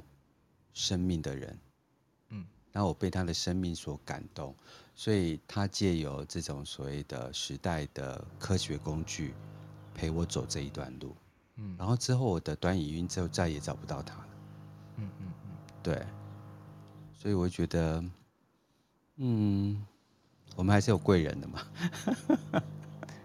[0.73, 1.59] 生命的人。
[2.29, 4.55] 嗯，那我被他的生命所感动，
[4.95, 9.33] 所以他借由这种所谓的时代的科学工具。
[9.93, 11.15] 陪我走这一段路，
[11.55, 14.29] 嗯，然后之后我的短语音之后再也找不到他了，
[14.97, 15.51] 嗯嗯嗯。
[15.81, 16.05] 对，
[17.13, 18.03] 所以我觉得，
[19.17, 19.85] 嗯，
[20.55, 21.59] 我们还是有贵人的嘛。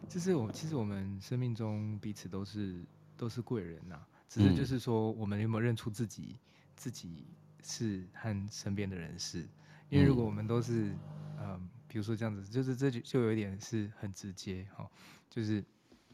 [0.09, 2.83] 就是我其实我们生命中彼此都是
[3.17, 6.39] 都是贵人呐、啊，只是就是说我们有没有认出自己，嗯、
[6.77, 7.27] 自己
[7.63, 9.47] 是和身边的人是，
[9.91, 10.87] 因为如果我们都是，
[11.39, 14.91] 嗯、呃，比如说这样子，就是这就就有一点是很直接哈、哦，
[15.29, 15.63] 就是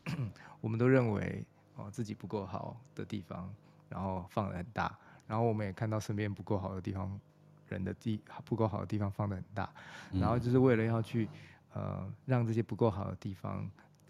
[0.60, 1.44] 我们都认为
[1.76, 3.52] 哦自己不够好的地方，
[3.88, 7.20] 然后放得很大，然后我们也看到身边不够好的地方，
[7.68, 9.70] 人的地不够好的地方放得很大，
[10.12, 11.28] 然后就是为了要去
[11.72, 13.68] 呃让这些不够好的地方。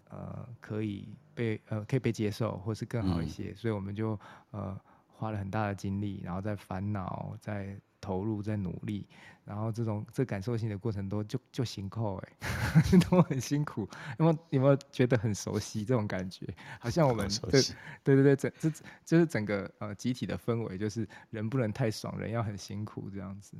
[0.09, 4.17] 呃，可以被呃可以被接受，或是更好一些，嗯、所以我们就
[4.51, 7.75] 呃花了很大的精力，然后在烦恼，在
[8.05, 9.07] 投入，在努力，
[9.43, 12.29] 然后这种这感受性的过程都就就辛苦哎，
[13.09, 13.89] 都很辛苦。
[14.19, 16.45] 有没有有没有觉得很熟悉这种感觉？
[16.79, 17.61] 好像我们对
[18.03, 18.69] 对对对，整这
[19.03, 23.57] 就是整个呃集体的氛围，就是人不能太爽，人要很辛苦这样子。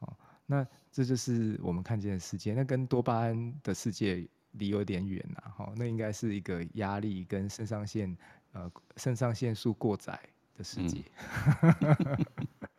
[0.00, 4.26] 哦，那这就是我们看见的世界，那跟多巴胺的世界。
[4.56, 8.16] 离有点远呐，哈，那应该是一个压力跟肾上腺，
[8.52, 10.16] 呃，肾上腺素过载
[10.56, 11.02] 的世界。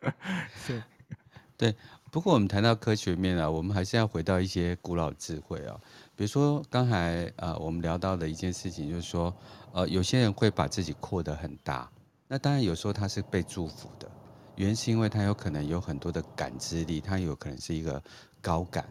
[0.00, 0.12] 嗯、
[0.54, 0.82] 是，
[1.56, 1.74] 对。
[2.08, 5.78] 不过我们谈到科学面啊，我们还是要回到一些古老智慧啊。
[6.14, 9.34] 比如说刚才呃，我们聊到的一件事情，就是说，
[9.72, 11.90] 呃，有些人会把自己扩得很大。
[12.26, 14.10] 那当然有时候他是被祝福的，
[14.54, 18.02] 原因是因为他有可能有很多的感知力，他有可能是一个
[18.40, 18.86] 高感。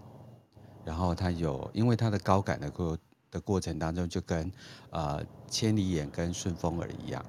[0.83, 2.97] 然后他有，因为他的高感的过
[3.31, 4.51] 的过程当中，就跟
[4.91, 7.25] 呃千里眼跟顺风耳一样，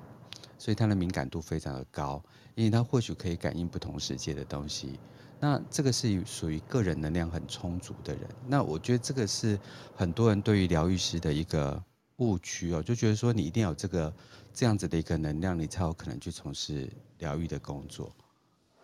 [0.58, 2.22] 所以他的敏感度非常的高，
[2.54, 4.98] 因为他或许可以感应不同世界的东西。
[5.38, 8.26] 那这个是属于个人能量很充足的人。
[8.46, 9.58] 那我觉得这个是
[9.94, 11.82] 很多人对于疗愈师的一个
[12.16, 14.12] 误区哦，就觉得说你一定要有这个
[14.52, 18.10] 这样子的一个能量，你才有可能去从事疗愈的工作。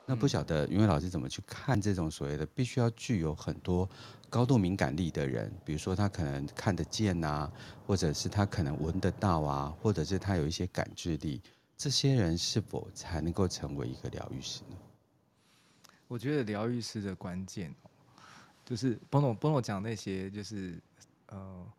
[0.04, 3.88] 那不晓得云伟老师怎么去看这种所谓的必须要具有很多
[4.28, 7.50] 高度敏感力的人，比如说他可能看得见啊，
[7.86, 11.40] 或者是他可能闻得到啊，或者是他有一些感知力，
[11.78, 14.76] 这些人是否才能够成为一个疗愈师呢？
[16.12, 17.74] 我觉得疗愈师的关键，
[18.66, 20.78] 就是 Bono Bono 讲那些，就是
[21.28, 21.72] 呃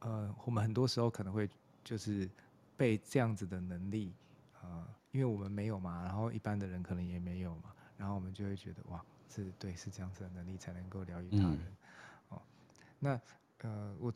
[0.00, 1.48] 呃，我们很多时候可能会
[1.84, 2.28] 就是
[2.76, 4.12] 被这样子的能力
[4.54, 4.82] 啊。
[4.82, 11.58] 呃因为我们没有嘛，然后一般的人可能也没有嘛，然后我们就会觉得哇，是对，是这样子的能力才能够疗愈他人。
[11.58, 11.76] 嗯、
[12.30, 12.42] 哦，
[12.98, 13.20] 那
[13.58, 14.10] 呃，我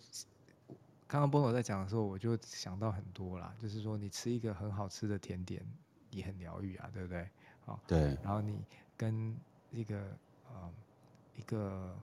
[1.07, 5.62] 刚刚 Bono 在讲的时候，我就想到很多啦，就是说你吃一个很好吃的甜点
[6.11, 7.29] 也很疗愈啊，对不对？
[7.66, 8.18] 哦，对。
[8.24, 8.64] 然后你
[8.96, 9.37] 跟
[9.70, 10.72] 一个呃
[11.37, 11.96] 一个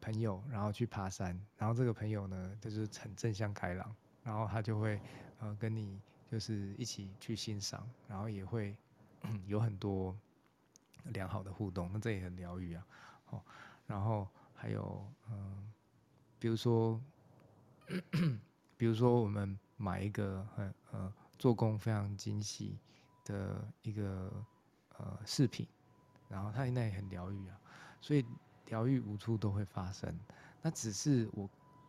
[0.00, 5.00] 朋友，然后去爬山，然后这个朋友呢，就是很正向开朗，然后他就会
[5.40, 6.00] 呃跟你。
[6.30, 8.76] 就是一起去欣赏，然后也会
[9.46, 10.14] 有很多
[11.04, 12.86] 良好的互动，那这也很疗愈啊。
[13.30, 13.42] 哦，
[13.86, 15.72] 然后还有嗯，
[16.38, 17.00] 比如说，
[18.76, 22.78] 比如说我们买一个很呃做工非常精细
[23.24, 24.30] 的一个
[24.98, 25.66] 呃饰品，
[26.28, 27.58] 然后它那也很疗愈啊。
[28.00, 28.24] 所以
[28.66, 30.16] 疗愈无处都会发生。
[30.62, 31.48] 那只是我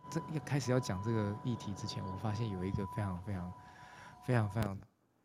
[0.09, 3.53] 这一开始要讲这个议题之前，我发现有一个非常非常。
[4.25, 4.77] 非常非常，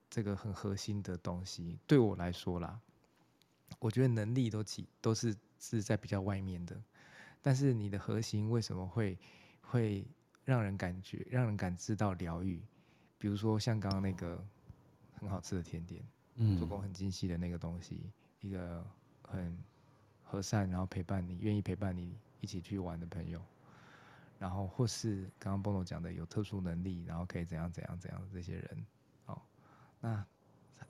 [0.09, 2.81] 这个很核心的东西，对我来说啦，
[3.79, 6.81] 我觉得能力都几都是是在比较外面的，
[7.43, 9.19] 但是你的核心为什么会
[9.61, 10.07] 会
[10.45, 12.63] 让人感觉让人感知到疗愈？
[13.19, 14.43] 比如说像刚刚那个
[15.21, 16.03] 很好吃的甜点，
[16.37, 18.85] 嗯，做工很精细的那个东西，一个
[19.23, 19.57] 很
[20.23, 23.41] 和善然后陪伴你愿意陪伴你一起去玩的朋友。
[24.39, 28.87] 然后或是刚刚 Bono 讲的有特殊能力，然后可以怎样怎样怎样的这些人，
[29.27, 29.41] 哦，
[30.01, 30.27] 那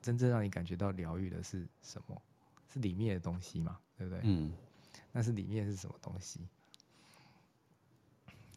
[0.01, 2.21] 真正让你感觉到疗愈的是什么？
[2.73, 4.21] 是里面的东西嘛，对不对？
[4.25, 4.53] 嗯，
[5.13, 6.41] 那是里面是什么东西？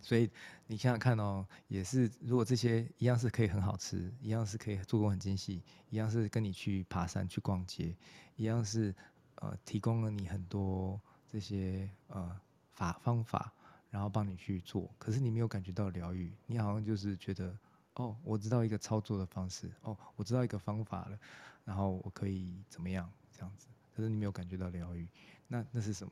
[0.07, 0.31] 所以
[0.67, 7.93] 你想想看哦，也是如果这些一样是可以很好吃，一样是可以做工很精细，一样是跟你去爬山去逛街，
[8.37, 8.95] 一样是
[9.35, 10.97] 呃提供了你很多
[11.29, 12.39] 这些呃
[12.71, 13.51] 法方法。
[13.89, 17.57] 然后帮你去做，可是你没有感觉到疗愈，你好像就是觉得，
[17.95, 21.17] 哦，我知道一个操作的方式，哦，我知道一个方法了，
[21.63, 23.65] 然后我可以怎么样这样子，
[23.95, 25.07] 可是你没有感觉到疗愈，
[25.47, 26.11] 那那是什么？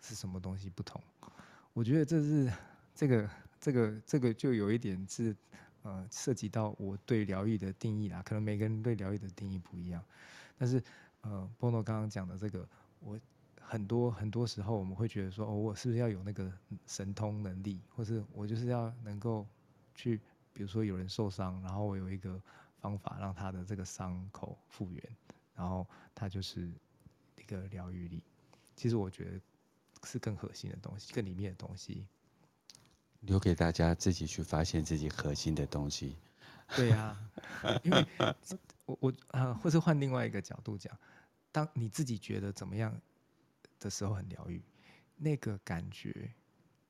[0.00, 1.02] 是什么东西不同？
[1.72, 2.50] 我觉得这是
[2.98, 3.30] 这个
[3.60, 5.36] 这个这个就有一点是
[5.82, 10.02] 呃涉及到我对疗愈的定义啦，可能每个人对疗愈的定义不一样，
[10.58, 10.82] 但是
[11.20, 13.16] 呃，Bono 刚刚讲的这个我。
[13.60, 16.50] 很多很多时候，我们会觉得说，哦，我是不是要有那个
[16.86, 19.46] 神通能力，或是我就是要能够
[19.94, 20.18] 去，
[20.54, 22.40] 比如说有人受伤，然后我有一个
[22.80, 25.02] 方法让他的这个伤口复原，
[25.54, 26.66] 然后他就是
[27.36, 28.22] 一个疗愈力。
[28.74, 29.40] 其实我觉得
[30.04, 32.06] 是更核心的东西，更里面的东西，
[33.20, 36.16] 留给大家自己去发现自己核心的东西。
[36.76, 37.18] 对呀、
[37.82, 38.06] 因为
[38.84, 40.96] 我我啊，或是换另外一个角度讲，
[41.50, 42.94] 当你自己觉得怎么样
[43.80, 44.62] 的时候很疗愈，
[45.16, 46.30] 那个感觉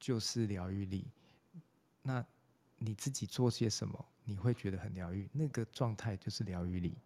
[0.01, 1.07] 就是疗愈力。
[2.03, 2.25] 那
[2.77, 6.97] 你自己做些什么，你会觉得很疗愈，那个状态就是疗愈力。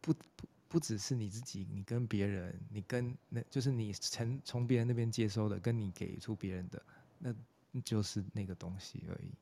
[0.00, 6.82] 不不不只是你自己，你跟别人，你跟那就是你从从别人那边接收的，跟你给出别人的，
[7.18, 7.34] 那
[7.82, 9.34] 就是那个东西而已。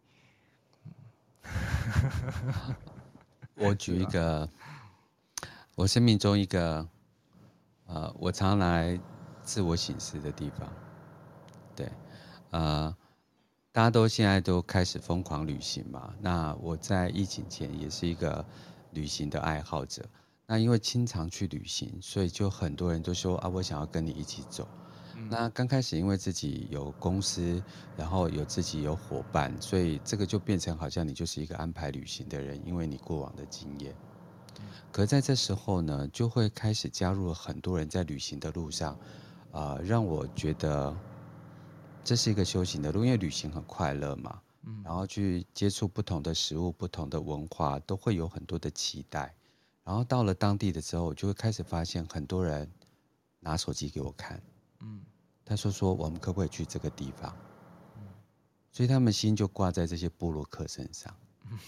[3.67, 4.49] 我举一个，
[5.75, 6.89] 我生命中一个，
[7.87, 8.99] 呃，我常来
[9.43, 10.73] 自我省思的地方。
[11.75, 11.91] 对，
[12.51, 12.97] 呃。
[13.75, 16.13] 大家都现在都开始疯狂旅行嘛？
[16.21, 18.45] 那我在疫情前也是一个
[18.91, 20.05] 旅行的爱好者。
[20.45, 24.69] 那因为经常去旅行，所以就很多人都说啊，我想要跟你一起走。
[25.23, 25.29] 嗯。
[25.31, 27.63] 那刚开始因为自己有公司，
[27.97, 33.95] 然后有自己有伙伴，所以这个就变成好像你就是一个安排旅行的人，因为你过往的经验。
[34.91, 38.95] 可在这时候呢，就会开始加入了很多人在旅行的路上，
[39.51, 40.95] 啊，呃，让我觉得。
[42.05, 49.33] 这是一个修行的路，因为旅行很快乐嘛，嗯，然后去接触不同的食物、不同的文化，都会有很多的期待。
[49.85, 52.69] 然后到了当地的时候，我就会开始发现很多人
[53.39, 54.43] 拿手机给我看，
[54.81, 55.01] 嗯，
[55.45, 57.35] 他说说我们可不可以去这个地方？
[57.97, 58.03] 嗯，
[58.71, 61.15] 所以他们心就挂在这些部落客身上。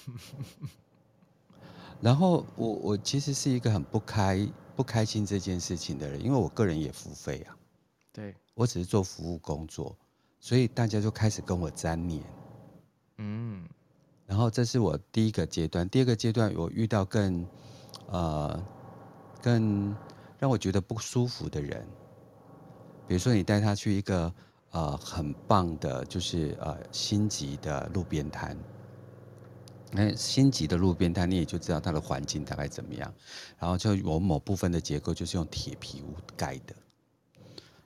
[2.00, 7.56] 然后我我其实是一个很不开不开心这件事情的人，因为我个人也付费啊，
[8.12, 9.96] 对，我只是做服务工作。
[10.40, 12.22] 所以大家就开始跟我粘黏，
[13.16, 13.66] 嗯，
[14.26, 15.88] 然后这是我第一个阶段。
[15.88, 17.46] 第二个阶段，我遇到更，
[18.08, 18.62] 呃，
[19.40, 19.96] 更
[20.38, 21.86] 让我觉得不舒服的人。
[23.06, 24.32] 比如说，你带他去一个
[24.70, 28.56] 呃很棒的，就是呃星级的路边摊。
[29.90, 33.14] 那星级的路边摊，你也就知道它的环境大概怎么样。
[33.58, 36.74] 然后就我某部分的结构就是用铁皮屋盖的。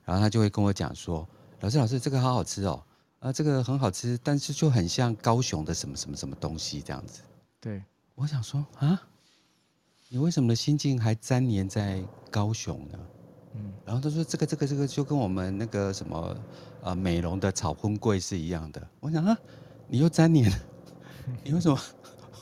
[0.05, 1.29] 然后他就会跟我讲说。
[1.61, 2.81] 老师，老师，这个好好吃哦，
[3.19, 7.21] 啊，这个很好吃，但是就很像高雄的什么什么什么东西这样子。
[7.61, 7.83] 对，
[8.15, 9.03] 我想说啊，
[10.09, 12.01] 你为什么的心境还粘黏在
[12.31, 12.99] 高雄呢？
[13.55, 16.37] 嗯，然后他说这个这个这个就跟我们那个什么
[16.83, 18.89] 呃美容的草婚柜是一样的。
[19.01, 19.37] 我想啊，
[19.89, 20.53] 你又粘黏，
[21.45, 21.79] 你为什么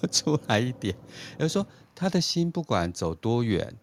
[0.01, 0.97] 不出来一点？
[1.39, 3.75] 也就说，他的心不管走多远，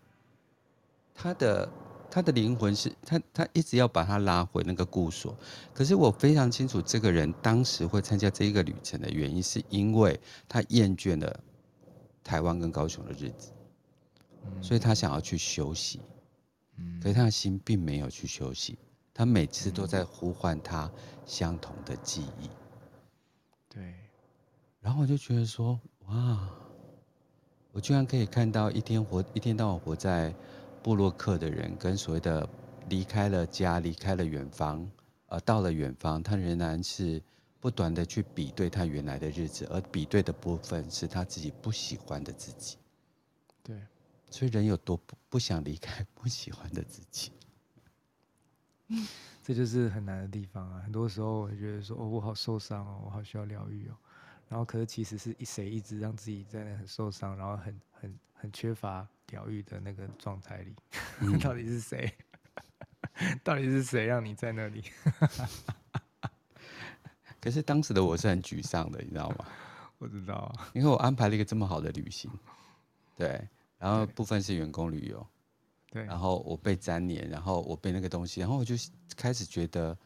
[1.14, 1.70] 他的。
[2.16, 5.36] 他的灵魂是他，他一直要把他拉回那个故所。
[5.74, 11.40] 可是我非常清楚，这个人当时会参加这一个旅程的原因，是因为他厌倦了
[12.24, 13.50] 台湾跟高雄的日子，
[14.62, 16.02] 所以他想要去休息。
[17.02, 18.78] 可是他的心并没有去休息，
[19.14, 20.92] 他每次都在呼唤他
[21.26, 22.50] 相同的记忆。
[23.70, 23.94] 对。
[24.82, 26.50] 然后我就觉得说，哇，
[27.72, 30.34] 我居然可以看到一天活一天到晚活在。
[30.84, 32.46] 布洛克的人跟所谓的
[32.90, 34.86] 离开了家、离开了远方，
[35.28, 37.24] 呃，到了远方，他仍然是
[37.62, 42.76] 不断的去比对他原来的日子，而比对的部分是他自己不喜欢的自己。
[44.34, 47.32] 对，所以人有多不不想离开不喜欢的自己，
[49.44, 50.82] 这就是很难的地方啊。
[50.84, 53.96] 很多时候我觉得说，哦，我好受伤哦，我好需要疗愈哦。
[54.50, 59.08] 然后可是其实是一谁一直让自己在那很受伤，然后很很很缺乏。
[59.28, 60.76] 疗愈的那个状态里，
[61.22, 62.14] 嗯、 到底是谁？
[63.44, 64.84] 到底是谁让你在那里？
[67.42, 69.46] 可是当时的我是很沮丧的，你知道吗？
[69.98, 72.30] 我知道啊，因为我安排了一个这么好的旅行，
[73.18, 73.48] 对，
[73.84, 75.28] 然后部分是员工旅游，
[75.92, 78.76] 对，然后我被粘黏，然后我被那个东西，然后我就
[79.18, 79.98] 开始觉得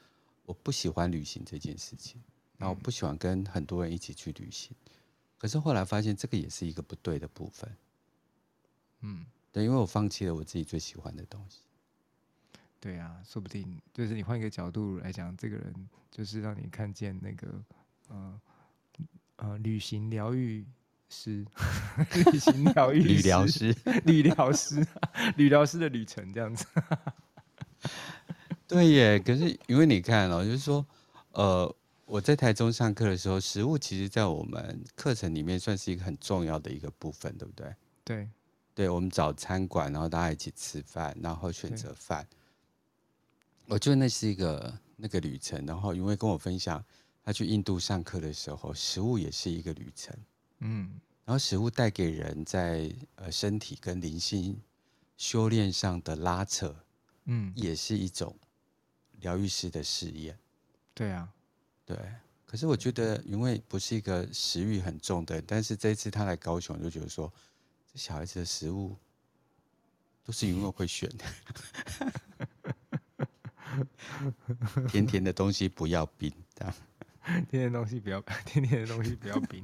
[0.47, 2.19] 我不喜欢旅行这件事情，
[2.57, 4.75] 然后我不喜欢跟很多人一起去旅行，
[5.37, 7.71] 可是后来发现这个也是一个不对的部分。
[9.01, 11.59] 嗯，对，因为我放弃了我自己最喜欢的东西。
[12.79, 17.63] 对啊，说不定就是你换一个角度来讲，这个人就是让你看见那个，
[18.07, 18.41] 呃
[19.35, 20.65] 呃，旅行疗愈
[21.09, 21.45] 师，
[22.31, 24.85] 旅行疗愈旅疗师，旅疗师，
[25.35, 26.65] 旅疗师的旅程这样子。
[28.67, 30.85] 对耶，可是因为你看哦，就是说，
[31.31, 37.75] 呃，我在台中上课的时候，食物其实在我们课程里面算是一个很重要的一个部分，对不对？
[38.03, 38.29] 对。
[38.75, 42.27] 对，我们找餐馆，然后大家一起吃饭，然后选择饭。
[43.65, 45.65] 我觉得那是一个那个旅程。
[45.65, 46.83] 然后因为跟我分享，
[47.23, 50.15] 他去印度上课的时候，食物也是一个旅程。
[50.59, 54.59] 嗯，然后食物带给人在呃身体跟灵性
[55.17, 56.75] 修炼上的拉扯，
[57.25, 58.35] 嗯，也是一种
[59.21, 60.37] 疗愈师的试验。
[60.93, 61.29] 对啊，
[61.85, 61.97] 对。
[62.45, 67.29] 可是我觉得云蔚不是一个食欲很重的，但是这一次他来高雄，就觉得说，
[67.91, 68.95] 这小孩子的食物
[70.23, 71.25] 都是云蔚会选的，
[74.87, 76.31] 甜甜的东西不要冰，
[77.25, 79.61] 甜甜的东西不要，甜甜的东西不要冰。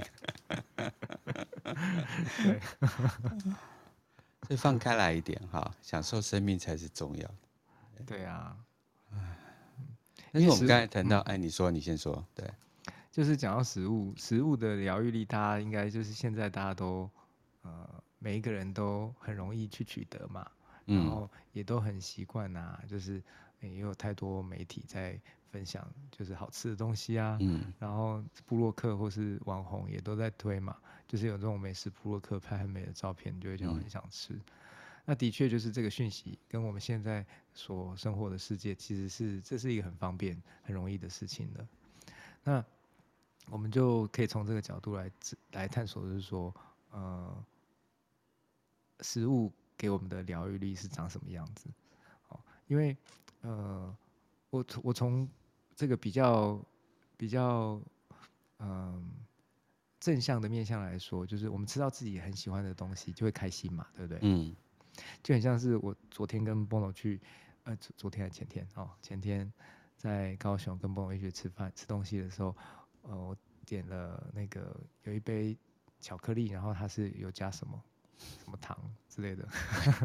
[2.43, 2.59] 对，
[4.47, 7.36] 所以放开来一点哈，享受生命才是重要的。
[8.05, 8.57] 对啊，
[10.32, 12.49] 但是我们刚才谈到，哎，你说，你先说，对。
[13.11, 17.07] 就是讲到食物，食物的疗愈力，大家应该就是现在大家都，
[17.61, 20.49] 呃，每一个人都很容易去取得嘛，
[20.86, 23.21] 然后也都很习惯呐，就是
[23.59, 25.19] 也有太多媒体在
[25.54, 30.76] 分享，就是好吃的东西啊，嗯，然后部落客或是网红也都在推嘛，
[31.08, 34.34] 就是有这种美食部落客拍很美的照片，就会觉得很想吃。
[34.34, 34.41] 嗯、
[35.06, 37.24] 那的确就是这个讯息跟我们现在
[37.54, 41.68] 所生活的世界，其实是这是一个很方便、很容易的事情的。
[42.43, 42.66] 那
[43.51, 45.12] 我们就可以从这个角度来
[45.51, 46.51] 来探索，就是说，
[46.89, 47.45] 呃，
[49.01, 51.70] 食物给我们的疗愈力是长什么样子？
[52.30, 52.97] 哦，因为，
[53.41, 53.95] 呃，
[54.49, 55.28] 我我从
[55.76, 56.59] 这个比较
[57.17, 57.82] 比较，
[58.59, 59.03] 嗯、呃，
[59.99, 64.19] 正向的面向来说，就是我们吃到自己很喜欢的东西，就会开心嘛，对不对？
[64.21, 64.55] 嗯，
[65.21, 67.21] 就很像是我昨天跟 Bono 去，
[67.63, 69.51] 呃，昨昨天还是前天哦，前天
[69.97, 72.55] 在高雄跟 Bono 一起吃饭吃东西的时候。
[73.05, 75.57] 呃，我点了那个有一杯
[75.99, 77.84] 巧克力，然后它是有加什么
[78.17, 78.78] 什么糖
[79.09, 79.45] 之类的，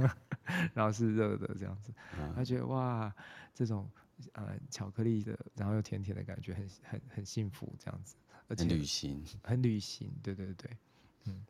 [0.74, 1.94] 然后是热的这样子，
[2.34, 3.14] 他觉得哇，
[3.54, 3.88] 这种
[4.32, 8.16] 呃巧克力的，然后又甜甜的感觉很很很幸福这样子，
[8.48, 10.76] 而且很旅行，很旅行，对对对，
[11.24, 11.44] 嗯，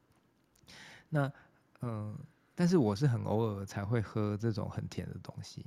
[1.08, 1.26] 那
[1.80, 2.18] 嗯、呃，
[2.54, 5.64] 但是我是很偶尔才会喝这种很甜的东西。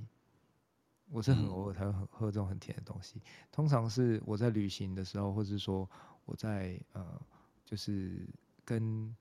[1.10, 3.22] 我是很偶尔才会喝喝这种很甜的东西，
[3.52, 5.89] 通常是我在旅行的时候，或者是说
[6.24, 7.22] 我在呃，
[7.66, 8.26] 就是
[8.64, 9.14] 跟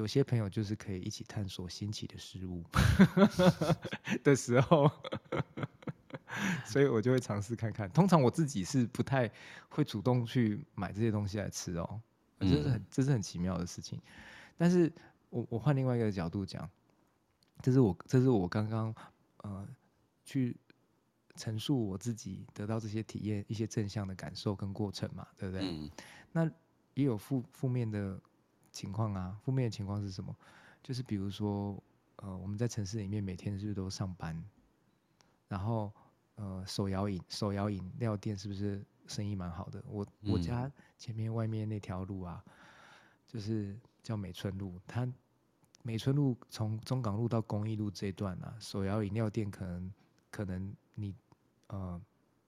[0.00, 2.64] 有些朋友就是可以一起探索新奇的事物
[4.24, 4.90] 的时候，
[6.64, 7.88] 所以我就会尝试看看。
[7.90, 9.30] 通常我自己是不太
[9.68, 12.00] 会主动去买这些东西来吃哦，
[12.40, 14.00] 这是很这是很奇妙的事情。
[14.56, 14.90] 但是
[15.28, 16.68] 我我换另外一个角度讲，
[17.60, 18.94] 这是我这是我刚刚。
[19.42, 19.66] 呃，
[20.24, 20.54] 去
[21.34, 25.66] 陈述我自己得到这些体验一些正向的感受跟过程嘛，对不对？
[25.66, 25.90] 嗯。
[26.32, 26.44] 那
[26.94, 28.20] 也有负负面的
[28.80, 30.34] 情况啊，负面的情况是什么？
[30.82, 31.76] 就是比如说，
[32.16, 34.42] 呃，我们在城市里面每天是不是都上班？
[35.48, 35.92] 然后，
[36.36, 39.84] 呃，手摇饮手摇饮料店是不是生意蛮好的？
[39.86, 42.42] 我我家前面外面那条路啊，
[43.26, 45.06] 就是叫美村路，它。
[45.82, 49.92] 美村路从中港路到公益路这一段啊，手摇饮料店可能
[50.30, 51.14] 可能你
[51.68, 52.00] 呃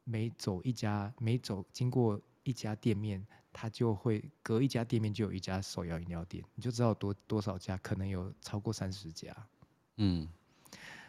[0.05, 9.35] 每走一家每走经过一家店面，它就会隔一家店面就有一家手摇饮料店，你就知道多多少家，可能有超过三十家。
[9.97, 10.29] 嗯，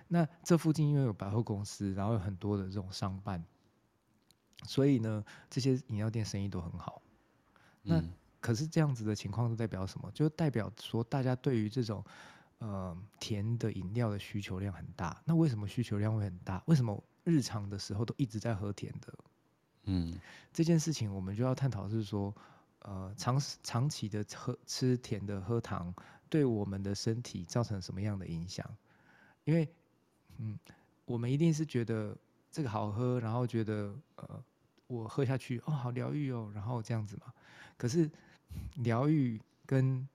[0.07, 3.43] 那这附近因为有百货公司，然后有很多的这种商办，
[4.65, 7.01] 所以呢，这些饮料店生意都很好。
[7.81, 8.13] 那、嗯
[8.43, 10.11] 可是这样子的情况是代表什么？
[10.11, 12.03] 就代表说大家对于这种
[12.57, 15.21] 呃甜的饮料的需求量很大。
[15.23, 16.61] 那为什么需求量会很大？
[16.65, 19.13] 为什么日常的时候都一直在喝甜的？
[19.83, 20.19] 嗯，
[20.51, 22.33] 这件事情我们就要探讨是说，
[22.79, 25.93] 呃，长长期的喝吃甜的喝糖
[26.29, 28.65] 对我们的身体造成什么样的影响？
[29.45, 29.67] 因为
[30.37, 30.57] 嗯，
[31.05, 32.17] 我们一定是觉得
[32.51, 34.43] 这个好喝，然后觉得呃
[34.87, 37.33] 我喝下去哦好疗愈哦，然后这样子嘛。
[37.77, 38.09] 可是。
[38.83, 40.07] 疗愈跟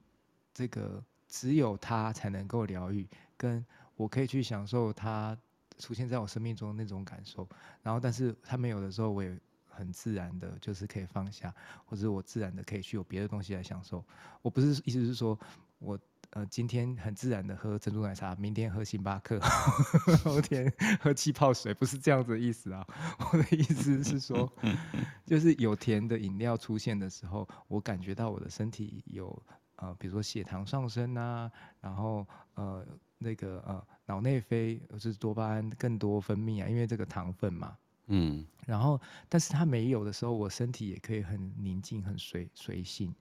[0.55, 3.05] 这个只有它才能够疗愈，
[3.37, 3.67] 跟
[3.97, 5.37] 我可以去享受它
[5.77, 7.49] 出现在我生命中的那种感受。
[7.83, 9.37] 然后，但是它没有的时候，我也
[9.79, 11.55] 很自然的，就是可以放下，
[11.85, 14.05] 或者我自然的可以去有别的东西来享受。
[14.43, 15.39] 我不是意思是说
[15.79, 15.99] 我
[16.31, 19.41] 呃今天很自然的喝珍珠奶茶，明天喝星巴克，
[20.25, 20.71] 后天
[21.01, 22.87] 喝气泡水，不是这样子的意思啊。
[23.33, 24.53] 我的意思是说。
[25.25, 29.43] 就是有甜的饮料出现的时候，我感觉到我的身体有
[29.77, 31.51] 呃，比如说血糖上升啊，
[31.83, 32.83] 然后呃
[33.19, 37.77] 那个呃脑内啡就是多巴胺更多分泌啊，因为这个糖分嘛，
[38.09, 43.15] 嗯，然后但是他没有的时候，我身体也可以很宁静、很随随性。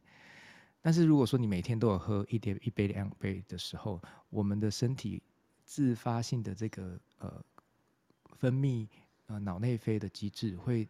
[0.81, 5.21] 但是如果说你每天都有喝一点一杯两杯的时候，我们的身体
[5.63, 7.41] 自发性的这个呃
[8.37, 8.87] 分泌
[9.27, 10.87] 呃脑内啡的机制会。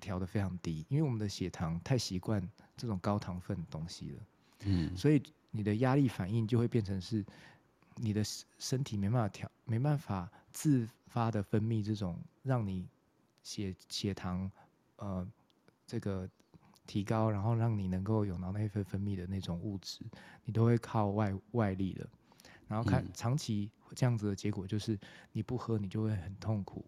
[0.00, 2.40] 调得非常低，因为我们的血糖太习惯
[2.76, 4.22] 这种高糖分的东西了，
[4.60, 5.20] 嗯，所以
[5.50, 7.26] 你的压力反应就会变成是
[7.96, 8.22] 你的
[8.60, 12.86] 身体没办法调，没办法自发的分泌这种让你
[13.48, 14.50] 血血糖
[14.96, 15.26] 呃
[15.86, 16.28] 这个
[16.86, 20.00] 提高，然后让你能够有脑内啡分泌的那种物质，
[20.44, 22.06] 你都会靠外外力的。
[22.66, 24.98] 然后看长期这样子的结果就是
[25.32, 26.84] 你不喝你就会很痛苦，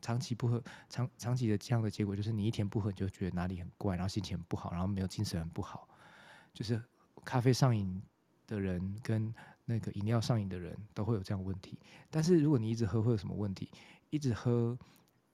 [0.00, 5.88] 长期不喝长长期的这样的结果就是你一天不喝你就觉得哪里很怪，然后心情很不好，然后没有精神很不好，
[6.52, 6.82] 就是
[7.24, 8.02] 咖啡上瘾
[8.48, 9.32] 的人跟
[9.66, 11.78] 那个饮料上瘾的人都会有这样的问题。
[12.10, 13.70] 但是如果你一直喝会有什么问题？
[14.10, 14.76] 一直喝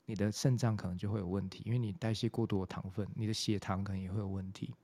[0.07, 4.75] 你的肾脏可能就会有问题，因为你代谢过多的糖分，你的血糖可能也会有问题。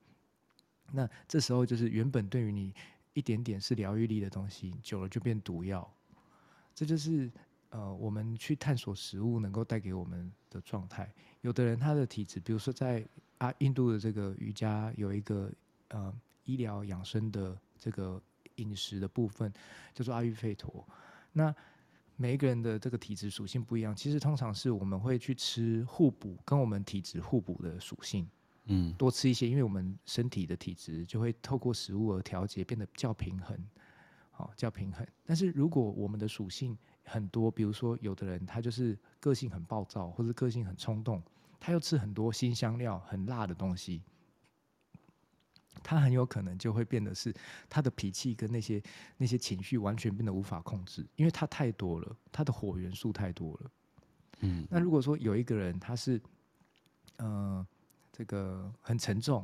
[0.93, 2.75] 那这时候就是原本对于你。
[3.15, 5.87] 一点点是疗愈力的东西，久了就变毒药。
[6.75, 7.31] 这就是
[7.69, 11.13] 呃，我们去探索食物能够带给我们的状态。
[11.43, 13.07] 有的人他的体质，比如说在
[13.37, 15.53] 啊印度的这个瑜伽有一个
[15.89, 16.11] 呃
[16.47, 18.19] 医疗养生的这个
[18.55, 19.53] 饮食的部分，
[19.93, 20.83] 叫做阿育吠陀。
[21.33, 21.55] 那
[22.17, 28.29] 每一个人的这个体质属性不一样，其实通常是我们会去吃互补，跟我们体质互补的属性。
[28.67, 33.59] 嗯，多吃一些，因为我们身体的体质就会透过食物而调节，变得较平衡，
[34.31, 35.05] 好，较平衡。
[35.25, 41.21] 但是如果我们的属性很多，比如说有的人他就是个性很暴躁，或者个性很冲动，
[41.59, 44.01] 他又吃很多辛香料、很辣的东西，
[45.83, 47.33] 他很有可能就会变得是
[47.69, 48.83] 他的脾气跟那些
[49.17, 53.71] 那些情绪完全变得无法控制，因为他太多了，他的火元素太多了。
[54.41, 56.21] 嗯，那如果说有一个人他是，
[57.19, 57.67] 嗯、呃。
[58.15, 59.43] 这个很沉重，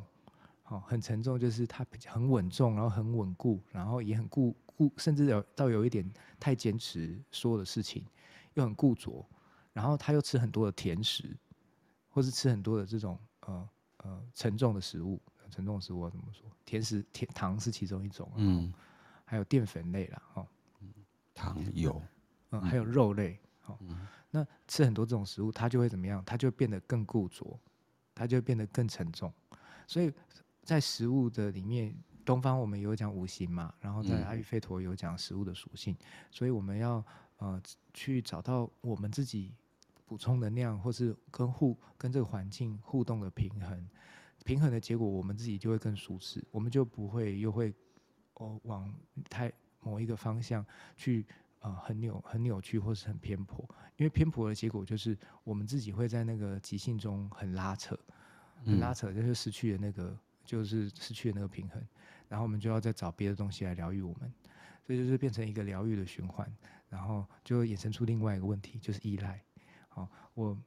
[0.61, 6.07] 好，很沉重，就是他很稳重，然后很稳固，然后也很固固，甚至有到有一点
[6.39, 8.05] 太坚持所有的事情，
[8.53, 9.25] 又很固着，
[9.73, 11.35] 然后他又吃很多的甜食，
[12.11, 13.17] 或是吃很多的这种
[13.47, 13.69] 呃
[14.03, 15.19] 呃沉重的食物，
[15.49, 16.45] 沉重食物要怎么说？
[16.65, 18.73] 甜食甜糖是其中一种，嗯，
[19.25, 20.47] 还有淀粉类啦，哦，
[21.33, 22.01] 糖油，
[22.51, 26.23] 嗯，还有肉类，好，嗯，那吃很多这种食物，它就会怎么样？
[26.25, 27.59] 它就变得更固着。
[28.15, 29.31] 它就会变得更沉重，
[29.87, 30.11] 所以
[30.61, 31.95] 在食物的里面，
[32.25, 35.95] 东方我们有讲五行嘛，然后在阿育吠陀有讲食物的属性，
[36.29, 37.01] 所以我们要
[37.37, 37.61] 呃
[37.93, 39.53] 去找到我们自己
[40.05, 43.89] 补充能量，或是跟互跟这个环境互动的平衡，
[44.45, 47.73] 平衡的结果，我们自己就会更舒适，我们就不会又会
[48.35, 48.93] 哦往
[49.29, 50.65] 太某一个方向
[50.95, 51.25] 去。
[51.61, 53.59] 啊、呃，很扭、很扭曲，或是很偏颇，
[53.97, 57.99] 因为偏颇的结果就是我们自己会在那个即兴中很拉扯，
[58.63, 61.85] 很拉扯，就是失去了那个，就是失去了那个平衡，
[62.29, 64.33] 然后我们就要再找别的东西来疗愈我们，
[64.87, 66.49] 所以就是变成一个疗愈的循环，
[66.87, 69.43] 然后就衍生出另外一个问题，就是依赖。
[69.89, 70.57] 好，我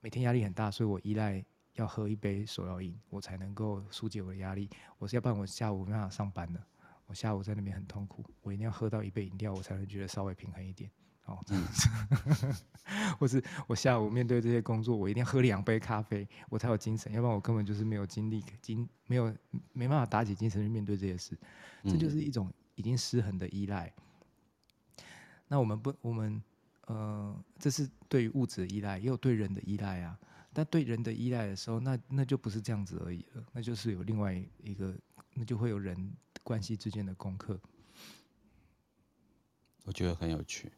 [0.00, 4.68] 每天压力很大，所以我依赖要喝一杯手摇饮，我才能够疏解我的压力。
[4.98, 6.62] 我是要不然我下午没办法上班的。
[7.06, 10.88] 我下午在那边很痛苦，我一定要喝到一杯饮料，我才能觉得稍微平衡一点。
[11.24, 11.66] 哦，嗯、
[13.18, 19.34] 或是我下午面对这些工作，我一定要喝两杯咖啡，我才有精神，要不然我根本就是没有精力、精没有
[19.72, 21.36] 没办法打起精神去面对这些事。
[21.84, 23.92] 这就是一种已经失衡的依赖。
[24.96, 25.04] 嗯、
[25.48, 26.40] 那我们不，我们
[26.86, 30.18] 呃，这是对于物质的依赖，也有对人的依赖啊。
[30.60, 34.94] 但对人的依赖的时候，那那就不是这样子而已了，那就是有另外一个，
[35.34, 35.96] 那就会有人。
[36.42, 37.60] 关系之间的功课，
[39.84, 40.72] 我觉得很有趣。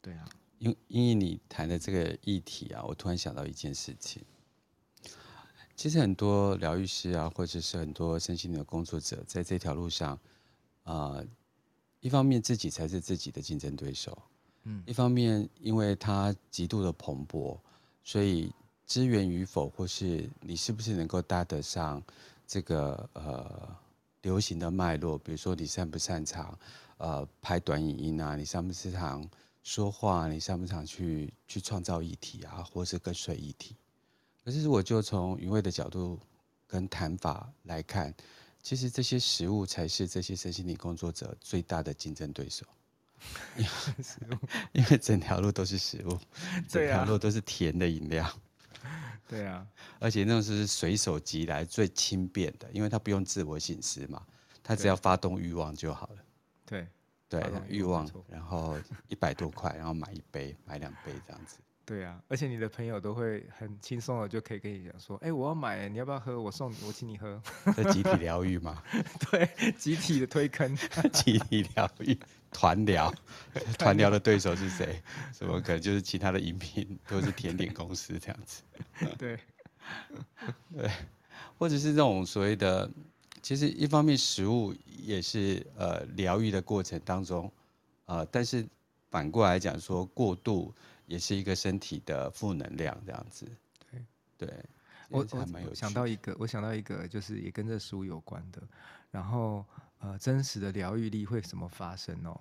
[0.00, 0.26] 对啊，
[0.58, 4.24] 因因为你谈的这个议题啊，我突然想到一件事情。
[5.76, 10.18] 其实很多疗愈师啊，或者是很多身心灵的工作者，在这条路上，
[10.82, 11.26] 啊、呃，
[12.00, 14.20] 一方面自己才是自己的竞争对手，
[14.64, 17.60] 嗯，一方面因为他极度的蓬勃，
[18.02, 18.50] 所以
[18.92, 22.02] 资源与否，或是你是不是能够搭得上
[22.46, 23.76] 这个呃。
[24.22, 26.56] 流行的脉络，比如说你擅不擅长，
[26.98, 29.28] 呃，拍短影音啊，你擅不擅长
[29.64, 33.74] 说话，你擅不擅长去去创造议题啊，或是跟随议题。
[34.44, 36.16] 可是如果就从云卫的角度
[36.68, 38.14] 跟谈法来看，
[38.62, 42.64] 其实这些食物才是这些身心灵工作者最大的竞争对手，
[44.70, 46.16] 因为整条路都是食物，
[46.68, 48.24] 整条路都是甜的饮料。
[49.28, 49.66] 对啊，
[49.98, 54.22] 而且那种是随手即来、最轻便的，因为他不用自我醒思嘛，
[54.62, 56.16] 他只要发动欲望就好了。
[56.66, 56.86] 对，
[57.28, 58.78] 对，欲望，然后
[59.08, 61.58] 一百多块，然后买一杯、买两杯这样子。
[61.84, 66.40] 对啊，而且你的朋友都会很轻松的就可以跟你讲说：“哎，我要买，你要不要喝？
[66.40, 67.42] 我送你，我请你喝。”
[67.76, 68.82] 这集体疗愈嘛？
[69.30, 70.76] 对，集体的推坑，
[71.12, 72.16] 集体疗愈。
[72.52, 73.12] 团聊，
[73.78, 75.02] 团聊的对手是谁？
[75.32, 78.62] 什么可能就是其他的饮品都是甜点公司这样子？
[79.18, 79.38] 对，
[80.76, 80.90] 对，
[81.58, 82.88] 或者是这种所谓的，
[83.40, 87.50] 其实一方面食物也是呃疗愈的过程当中，
[88.04, 88.66] 啊、呃，但是
[89.10, 90.74] 反过来讲说，过度
[91.06, 93.46] 也是一个身体的负能量，这样子。
[93.90, 94.04] 对
[94.36, 94.64] 对，
[95.08, 98.62] 我我想到一个，我想到一个，就是也跟这食物有关的。
[99.10, 99.64] 然后
[99.98, 102.40] 呃，真实的疗愈力会怎么发生哦？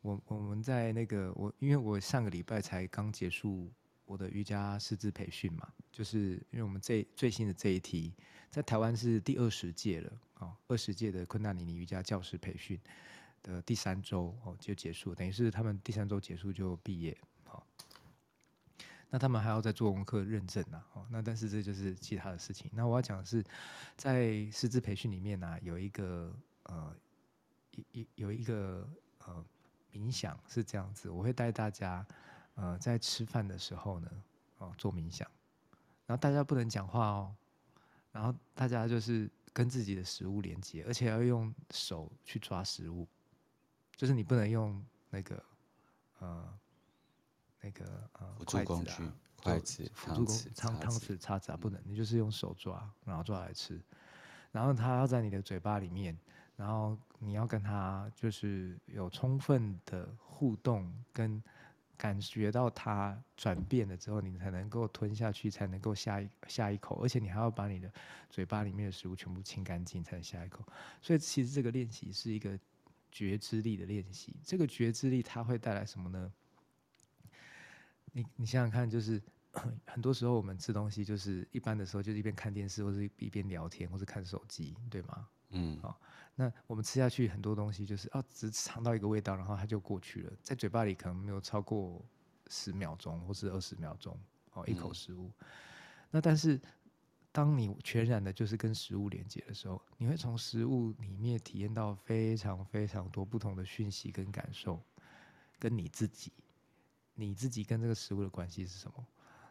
[0.00, 3.70] 我我们在那个我，因为我上个礼拜才刚结束
[4.04, 8.12] 我的瑜伽师资培训嘛，就是因为我们这最新的这一梯
[8.50, 12.80] 在台湾是第二十届了哦，二十届的昆达里尼瑜伽教师培训
[13.42, 17.16] 的第三周哦就结束，等于是他们第三周结束就毕业
[17.50, 17.62] 哦。
[19.10, 22.70] 那他们还要再做功课认证呐哦，那但是这就是其他的事情。
[22.74, 23.44] 那我要讲的是，
[23.96, 26.34] 在师资培训里面呢、有一个
[26.64, 26.94] 呃
[27.92, 28.88] 一有一个
[29.26, 29.44] 呃。
[29.92, 32.06] 冥想是这样子，我会带大家，
[32.56, 34.10] 呃，在吃饭的时候呢，
[34.58, 35.26] 哦，做冥想，
[36.04, 37.34] 然后大家不能讲话哦，
[38.12, 43.08] 然后大家就是跟自己的食物连接，而且要用手去抓食物，
[43.96, 45.42] 就是你不能用那个，
[46.18, 46.58] 呃，
[47.66, 48.92] 那个呃，辅助工具，
[49.34, 53.80] 筷子、辅助工具、汤汤匙、叉子啊，不能，你就是用手抓，然后抓来吃，
[54.52, 56.16] 然后它要在你的嘴巴里面。
[56.56, 61.42] 然后你要跟它就是有充分的互动，跟
[61.98, 67.92] 感觉到它转变了之后，你才能够吞下去，才能够下一下一口，而且你还要把你的
[68.30, 70.64] 嘴巴里面的食物全部清干净，才能下一口。
[71.02, 72.58] 所以其实这个练习是一个
[73.12, 74.34] 觉知力的练习。
[74.42, 76.32] 这个觉知力它会带来什么呢？
[78.16, 79.22] 你你想想看，就是
[79.84, 85.28] 很多时候我们吃东西，就是一般的时候就是一边看电视，或者一边聊天，或者看手机，对吗？
[85.50, 86.00] 嗯，好。
[86.34, 92.02] 那我们吃下去很多东西，就是啊，只尝到一个味道，然后它就过去了，在嘴巴里可能没有超过
[92.48, 94.18] 十秒钟或是二十秒钟，
[94.54, 95.30] 哦，一口食物。
[95.38, 95.46] 嗯、
[96.10, 96.58] 那但是，
[97.32, 104.82] 当你全然的就是跟食物连接的时候，你会从食物里面体验到非常非常多不同的讯息跟感受，
[105.58, 106.32] 跟你自己，
[107.16, 109.04] 你自己跟这个食物的关系是什么？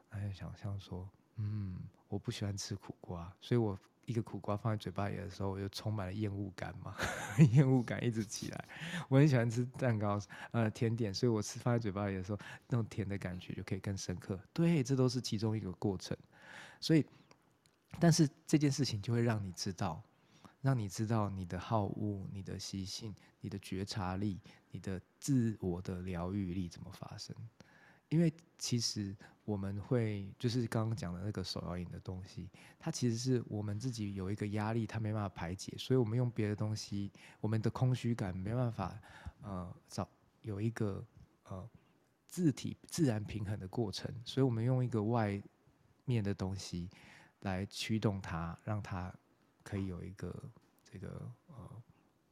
[0.07, 3.77] 还有想象说，嗯，我不喜欢吃苦瓜，所以我。
[4.07, 6.95] 一个苦瓜放在嘴巴里的时候，我就充满了厌恶感嘛，
[7.53, 8.65] 厌恶感一直起来。
[9.09, 12.37] 我很喜欢吃蛋糕，呃，甜点，所以我吃放在嘴巴里的时候，
[12.67, 14.39] 那种甜的感觉就可以更深刻。
[14.53, 16.15] 对，这都是其中一个过程。
[16.79, 17.03] 所以，
[17.99, 19.99] 但是这件事情就会让你知道，
[20.65, 24.41] 让你知道你的好恶、你的习性、你的觉察力、
[24.71, 27.35] 你的自我的疗愈力怎么发生。
[28.09, 32.49] 因为其实我们会就是刚刚讲的那个手摇饮的东西，
[32.79, 38.99] 它其实是我们自己有一个压力，它没办法排解，所以我们用别的东西，我们的空虚感没办法
[39.43, 40.09] 呃找
[40.41, 41.05] 有一个
[41.43, 41.69] 呃
[42.25, 45.39] 自体自然平衡的过程，所以我们用一个外
[46.05, 46.89] 面的东西
[47.41, 49.13] 来驱动它，让它
[49.65, 50.33] 可以有一个
[50.81, 51.83] 这个呃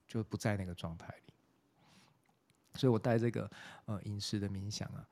[0.07, 1.33] 就不在那个状态里。
[2.75, 3.51] 所以我带这个
[3.83, 5.05] 呃饮食的冥想啊。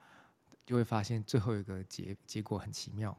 [0.64, 3.18] 就会发现最后一个结结果很奇妙，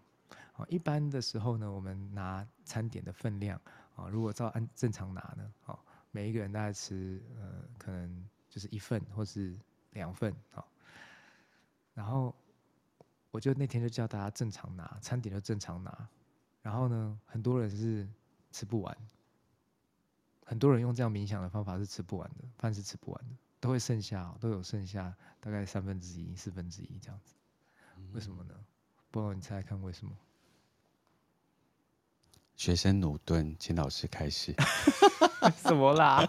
[0.55, 3.61] 啊，一般的时候呢，我们拿餐点的分量
[3.95, 5.79] 啊，如果照按正常拿呢，啊，
[6.13, 9.59] 每一个人大概吃呃，可能就是一份或是
[9.91, 10.65] 两份啊，
[11.93, 12.35] 然后
[13.33, 16.09] 我就那天就叫大家正常拿餐点就正常拿，
[16.63, 18.09] 然后呢，很多人是
[18.53, 18.97] 吃不完，
[20.45, 23.37] 很多人用这样冥想的方法是吃不完的，饭是吃不完的。
[23.59, 27.35] 都会剩下，都有剩下，大概三分之一、四分之一这样子。
[28.13, 28.55] 为什么呢？
[29.11, 30.13] 不知道你猜猜看为什么？
[32.57, 34.53] 学生努顿，请老师开始。
[35.63, 36.21] 什么啦？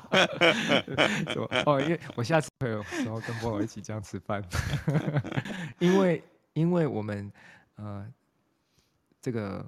[1.33, 1.47] 什么？
[1.65, 4.43] 哦，因为我下次会有时候跟波波一起这样吃饭。
[5.79, 7.31] 因为，因为我们
[7.75, 8.07] 呃，
[9.21, 9.67] 这个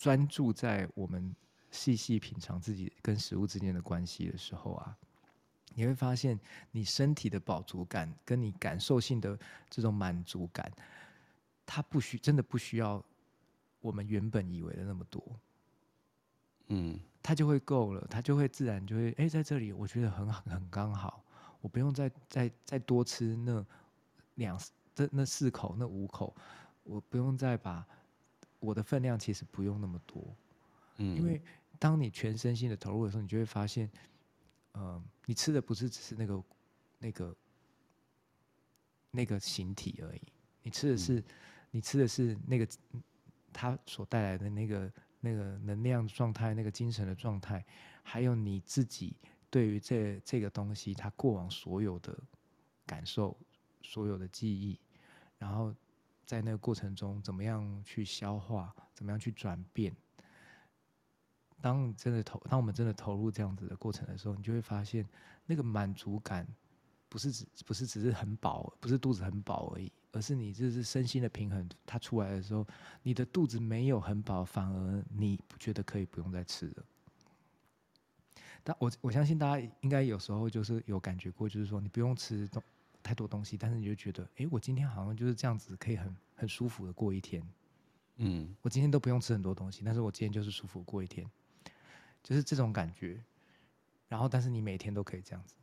[0.00, 1.36] 专注在我们
[1.70, 4.96] 细细品尝自己跟食物之间的关系的时候啊。
[5.74, 6.40] 你会发现，
[6.72, 9.38] 你身体的饱足感跟你感受性的
[9.68, 10.72] 这种满足感，
[11.66, 13.04] 它不需真的不需要
[13.80, 15.22] 我们原本以为的那么多，
[16.68, 21.22] 嗯，它就会够了，它就会自然就会哎，在这里我觉得很很刚好，
[21.60, 23.64] 我不用再再再多吃那
[24.36, 24.58] 两
[24.94, 26.34] 这那四口那五口，
[26.82, 27.86] 我不用再把
[28.60, 30.36] 我的分量其实不用那么多，
[30.98, 31.42] 嗯，因为
[31.78, 33.90] 当你全身心的投入的时候，你就会发现。
[34.74, 36.44] 嗯、呃，你吃的不是只是那个、
[37.00, 37.36] 那个、
[39.10, 40.22] 那个形体而已，
[40.62, 41.24] 你吃的是，嗯、
[41.72, 42.64] 你吃的是那个
[43.52, 47.66] 它所带来的那个、那个能量状态、那个精神的状态，
[48.04, 49.16] 还有你自己
[49.50, 52.16] 对于这这个东西它过往所有的
[52.86, 53.36] 感受、
[53.82, 54.78] 所有的记忆，
[55.36, 55.74] 然后
[56.30, 59.92] 在那个过程中怎么样去消化，怎么样去转变。
[61.60, 65.04] 当你真的投，当我们真的投入这样子的过程的时候，你就会发现，
[65.44, 66.46] 那个满足感
[67.08, 72.64] 不是只不是只是很饱，不是肚子很饱而已，而是你这是身心的平衡，它出来的时候，
[73.02, 76.84] 你的肚子没有很饱，反而你不觉得可以不用再吃了。
[78.62, 82.62] 但我我相信大家应该有时候就是有感觉过，就是说你不用吃东
[83.02, 87.42] 太多东西，但是你就觉得，哎，我今天好像就是这样子，可以很很舒服的过一天。
[88.16, 91.28] 嗯，我今天都不用吃很多东西，但是我今天就是舒服过一天，
[92.22, 93.22] 就是这种感觉。
[94.08, 95.54] 然后，但是你每天都可以这样子。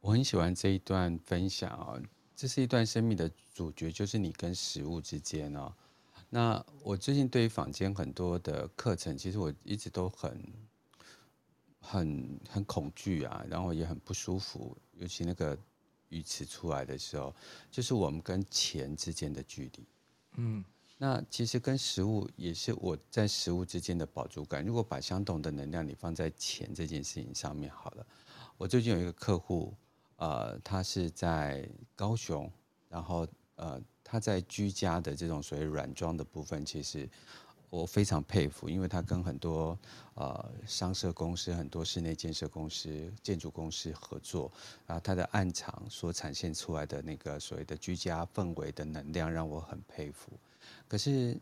[0.00, 2.00] 我很喜欢这一段分享啊，
[2.36, 5.74] 这是一段生命的主角，就是你跟食物之间哦。
[6.28, 10.38] 那我最近对于坊间很多的课程，其实我一直都很、
[11.88, 15.56] 很、很恐惧啊，然后也很不舒服，尤其那个
[16.08, 17.34] 鱼池出来的时候，
[17.70, 19.86] 就是我们跟钱之间的距离。
[20.38, 20.64] 嗯，
[20.98, 24.64] 那其实跟食物也是我在食物之间的饱足感。
[24.64, 28.06] 如果把相同的能量你放在钱这件事情上面好了，
[28.56, 29.72] 我最近有一个客户。
[30.18, 32.50] 呃，他是在高雄，
[32.88, 37.06] 然后呃，他在居家的这种所谓软装的部分，其实
[37.76, 39.78] 我非常佩服，因为他跟很多
[40.14, 44.50] 呃商社公司、很多室内建设公司、建筑公司合作，
[44.86, 50.32] 然后他的暗场所展现出来的那个所谓的居家氛围的能量，让我很佩服。
[50.88, 51.38] 可是。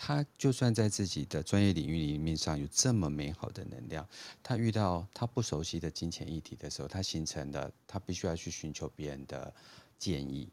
[0.00, 4.08] 他就算在自己的专业领域里面上有这么美好的能量，
[4.44, 9.52] 他遇到他不熟悉的金钱议题的时候，他形成的他必须要去寻求别人的
[9.98, 10.48] 建议，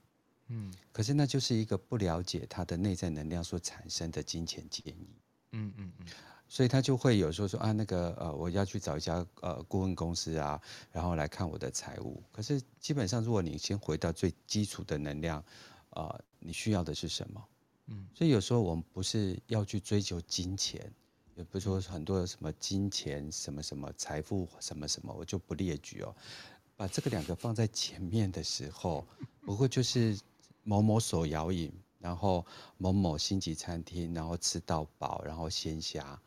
[0.47, 5.07] 嗯，可是那就是一个不了解他的内在能量所产生的金钱建议，
[5.55, 6.05] 嗯嗯嗯，
[6.47, 12.21] 所以他就会有时候说啊，那个呃，我要去找一家呃顾问公司啊，然后来看我的财务。
[12.31, 15.43] 可是基本上，如果你先回到最基础的能量，
[15.91, 17.43] 呃，你需要的是什么？
[17.87, 20.91] 嗯，所以有时候我们不是要去追求金钱，
[21.35, 26.15] 也不是说很多的什么金钱、什么什么财富、什么什么，我就不列举哦。
[26.77, 29.07] 把这个两个放在前面的时候，
[29.41, 30.19] 不过就是
[30.63, 31.71] 某某手摇饮，
[32.05, 32.45] 然后
[32.77, 36.21] 某某星级餐厅，然后吃到饱，然后鲜虾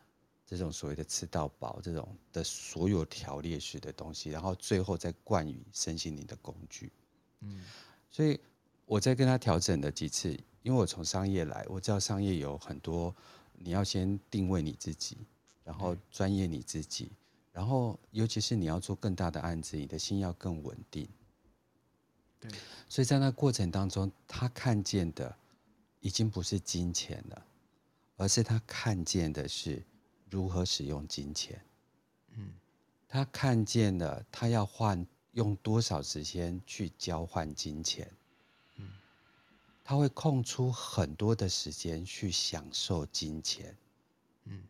[0.45, 6.91] 这种所谓的吃到饱这种的所有条列式的东西，然后最后再冠以身心灵的工具。
[7.39, 7.63] 嗯，
[8.11, 8.37] 所以
[8.85, 10.37] 我在跟他调整了几次。
[10.61, 13.15] 因为我从商业来，我知道商业有很多，
[13.53, 15.17] 你要先定位你自己，
[15.63, 17.09] 然后专业你自己，
[17.53, 21.07] 然后尤其是你要做更大的案子，你的心要更稳定。
[22.41, 22.51] 对，
[22.89, 25.33] 所以在那过程当中，他看见的
[25.99, 27.45] 已经不是金钱了，
[28.17, 29.83] 而是他看见的是
[30.29, 31.61] 如何使用金钱。
[32.33, 32.53] 嗯，
[33.07, 38.09] 他看见了他要换用多少时间去交换金钱。
[38.77, 38.89] 嗯
[39.83, 43.75] 他会空出很多的时间去享受金钱，
[44.43, 44.61] 嗯，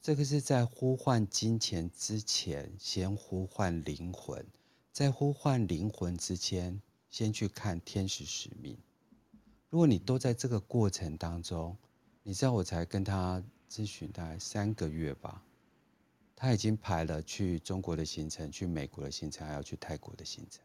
[0.00, 4.46] 这个是在呼唤金钱之前，先呼唤灵魂，
[4.92, 6.80] 在呼唤灵魂之前，
[7.10, 8.78] 先去看天使使命。
[9.70, 11.76] 如果你都在这个过程当中，
[12.22, 15.42] 你知道我才跟他咨询大概三个月吧，
[16.36, 20.62] 他已经排了去中国的行程，去美国的行程，还要去泰国的行程，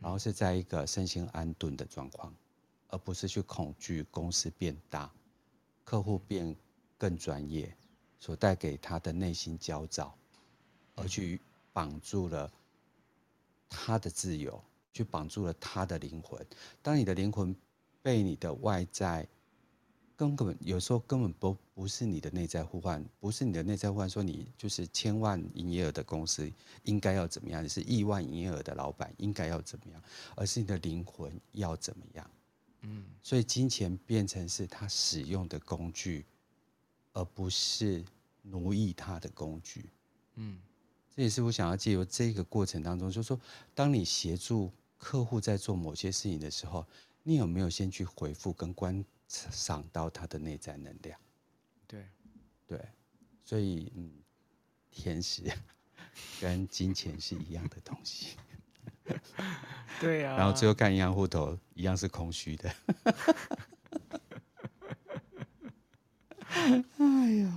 [0.00, 2.34] 然后是在一个身心安顿的状况。
[2.90, 5.12] 而不是去恐惧公司变大，
[5.84, 6.56] 客户变
[6.96, 7.76] 更专业，
[8.18, 10.16] 所带给他的内心焦躁，
[10.94, 11.38] 而去
[11.70, 12.50] 绑住了
[13.68, 14.58] 他的自由，
[14.90, 16.42] 去绑住了他的灵魂。
[16.80, 17.54] 当你的灵魂
[18.08, 19.28] 被你的外在
[20.16, 26.50] 根本有时候根本不不是你的内在呼唤，不是你的内在呼唤，说你就是千万营业额的公司
[26.84, 30.02] 应该要怎么样，你是亿万营业额的老板应该要怎么样，
[30.36, 32.30] 而是你的灵魂要怎么样。
[32.80, 36.24] 嗯，所以金钱变成是他使用的工具，
[37.12, 38.02] 而不是
[38.40, 39.90] 奴役他的工具。
[40.36, 40.58] 嗯，
[41.14, 43.38] 这也是我想要借由这个过程当中，就是说，
[43.74, 46.84] 当你协助客户在做某些事情的时候，
[47.22, 51.20] 你有没有先去回复跟观赏到他的内在能量？
[51.86, 52.06] 对，
[52.66, 52.88] 对，
[53.44, 54.12] 所以嗯，
[54.90, 55.42] 天使
[56.40, 58.36] 跟金钱是一样的东西。
[60.00, 62.74] 对呀、啊，然后最后看银行户头，一样是空虚的。
[66.98, 67.50] 哎呦，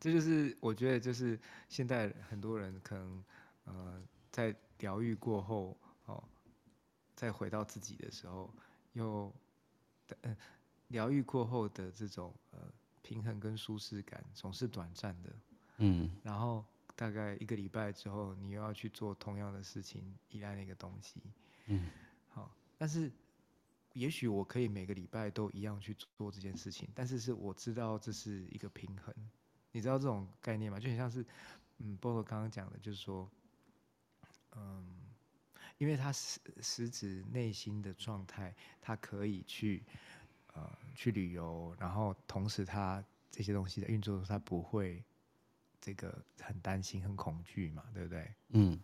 [0.00, 1.38] 这就是我觉得，就是
[1.68, 3.24] 现在很多人可能
[3.64, 5.87] 呃，在疗愈过后哦，
[7.18, 8.48] 再回到自己的时候，
[8.92, 9.34] 又
[10.22, 10.36] 呃，
[10.86, 12.60] 疗愈过后的这种呃
[13.02, 15.30] 平衡跟舒适感总是短暂的。
[15.78, 16.64] 嗯，然后。
[16.98, 21.22] 大概一个礼拜之后，你又要去做同样的事情，依赖那个东西。
[21.66, 21.88] 嗯，
[22.28, 23.08] 好，但是
[23.92, 29.14] 也许我可以每个礼拜都一样去做这件事情，但是是我知道这是一个平衡。
[29.70, 30.80] 你知道这种概念吗？
[30.80, 31.24] 就很像是，
[31.76, 33.30] 嗯，包括刚刚讲的，就是说，
[34.56, 34.84] 嗯，
[35.78, 39.82] 因为他实实质内心的状态，他可以去
[40.54, 45.02] 呃去旅游，然后同时他这些东西的运作，他不会
[45.80, 48.34] 这个很担心、很恐惧嘛，对不对？
[48.48, 48.78] 嗯，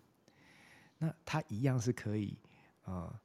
[0.99, 2.39] 那他一样是可以
[2.85, 3.21] 呃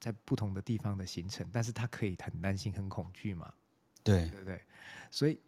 [0.00, 3.54] 在不同的地方的行程，但是他可以很担心、很恐惧嘛，
[4.02, 4.60] 对，对不对？
[5.10, 5.40] 所以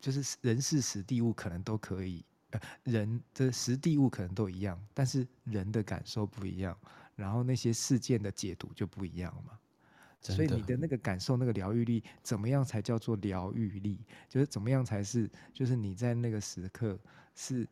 [0.00, 2.24] 就是人事时地物可能都可以。
[2.50, 6.76] 呃，人的实地物可能都一样，但是人的感受不一样，
[7.16, 9.58] 然后那些事件的解读就不一样嘛。
[10.22, 14.04] 所以你的那个感受，那个疗愈力，怎么样才叫做疗愈力？
[14.28, 16.98] 就是怎么样才是，就是你在那个时刻
[17.34, 17.66] 是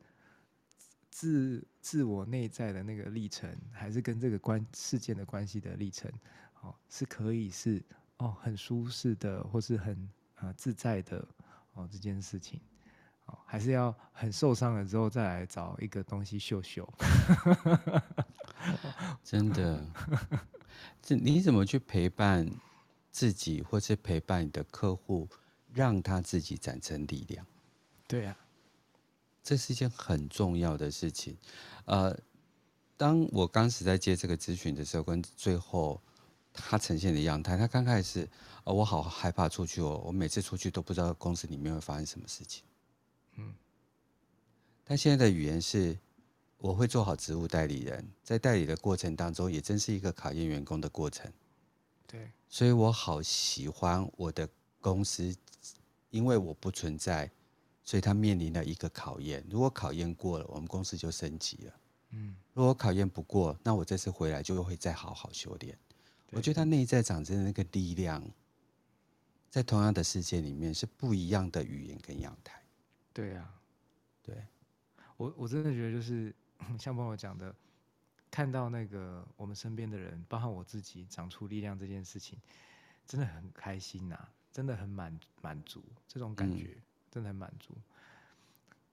[1.11, 6.11] 自自我内在的那个历程，还是跟这个关事件的关系的历程？
[6.63, 7.83] 哦，是可以是
[8.17, 9.95] 哦很舒适的，或是很
[10.37, 11.29] 啊、呃、自在的
[11.75, 12.59] 哦这件事情。
[13.47, 16.89] 还是要很受伤了之后再来找一个东西秀秀，
[19.25, 19.85] 真的，
[21.03, 22.49] 这你怎么去陪伴
[23.11, 25.29] 自己，或是陪伴你的客户，
[25.73, 27.47] 让他自己产生力量？
[28.07, 28.47] 对呀、啊，
[29.43, 31.37] 这是一件很重要的事情。
[31.85, 32.17] 呃，
[32.97, 36.01] 当我刚时在接这个咨询的时候，跟最后
[36.53, 38.29] 他呈现的样态，他刚开始，
[38.65, 42.65] 呃，我好害怕出去哦，我每次出去都不知道公司里面会发生什么事情。
[43.39, 43.55] 嗯，
[44.85, 45.99] 但现在的语言是，
[46.59, 51.33] 我会做好职务代理人，在代理的过程当中，也真是一个考验员工的过程。
[52.07, 54.49] 对，所以我好喜欢我的
[54.81, 55.35] 公司，
[56.11, 57.31] 因为我不存在，
[57.85, 59.45] 所以他面临了一个考验。
[59.51, 61.73] 如果考验过了，我们公司就升级了。
[62.11, 65.77] 嗯，如果考验不过，那我这次回来就会再好好修炼。
[66.31, 68.23] 我觉得他内在长着的那个力量，
[69.51, 72.58] 在同样的世界里面是不一样的语言跟样态。
[73.19, 73.51] 对呀、啊，
[74.23, 74.47] 对，
[75.17, 76.33] 我我真的觉得就是
[76.79, 77.53] 像朋友讲的，
[78.31, 82.39] 看到那个我们身边的人，包括我自己长出力量这件事情，
[83.05, 87.75] 真的很开心呐、啊，真的很满满足，这种感觉、嗯、真的很满足。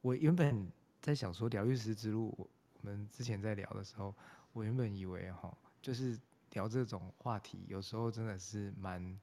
[0.01, 0.71] 我原本
[1.03, 2.35] 在想说疗愈师之路，
[2.81, 4.15] 我们之前在聊的时候，
[4.53, 6.19] 我原本以为哈，就是
[6.53, 9.19] 聊这种话题，有时候真的是蛮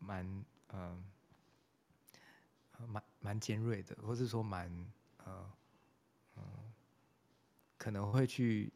[0.00, 0.80] 蛮嗯。
[0.80, 1.04] 呃
[3.38, 4.70] 尖锐的，或是说蛮
[5.24, 5.50] 呃
[6.36, 6.42] 嗯，
[7.76, 8.72] 可能会去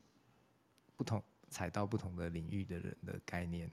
[0.97, 3.71] 不同踩到不同的领域的人的概念，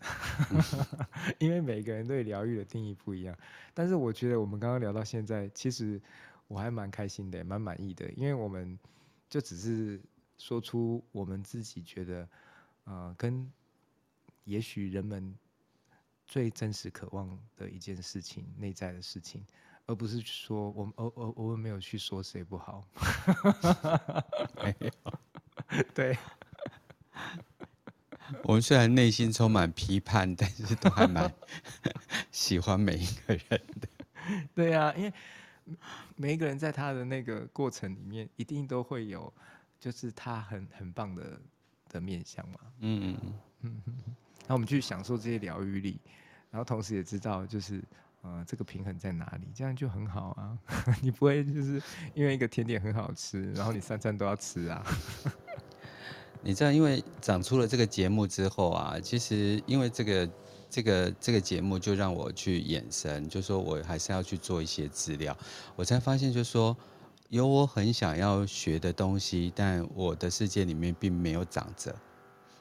[1.40, 3.38] 因为每个人对疗愈的定义不一样。
[3.74, 6.02] 但是我觉得我们刚刚聊到现在，其实
[6.48, 8.80] 我还蛮开心的，蛮满意的，因为我们
[9.30, 10.02] 就只是
[10.38, 12.30] 说出我们自己觉得
[12.86, 13.52] 呃，跟
[14.46, 15.36] 也许人们
[16.26, 19.46] 最真实渴望的一件事情，内在的事情。
[19.88, 22.88] 而不是说我们，我我我们没有去说谁不好，
[24.64, 24.92] 没有，
[25.94, 26.18] 对。
[28.44, 31.32] 我们虽然内心充满批判，但是都还蛮
[32.32, 33.88] 喜欢每一个人的。
[34.56, 35.14] 对呀、啊，因为
[36.16, 39.32] 每一个人在他的那个过程里面，一定都会有，
[39.80, 41.40] 就是他很很棒的
[41.90, 42.60] 的面相嘛。
[42.80, 44.16] 嗯嗯嗯嗯。
[44.48, 46.00] 那我们去享受这些疗愈力，
[46.50, 47.84] 然后同时也知道就是。
[48.26, 49.48] 呃，这个平衡在哪里？
[49.54, 50.58] 这样就很好啊！
[51.04, 51.80] 你不会就是
[52.16, 54.84] 因为一个甜点很好吃，然后你三餐都要吃啊？
[56.42, 60.30] 你知道，因为长出了这个节目之后啊，其实因为这个
[60.72, 65.38] 这个这个节目就让我去衍生，就说我还是要去做一些资料，
[65.76, 66.76] 我才发现，就说
[67.30, 71.96] 有我很想要学的东西，但我的世界里面并没有长着。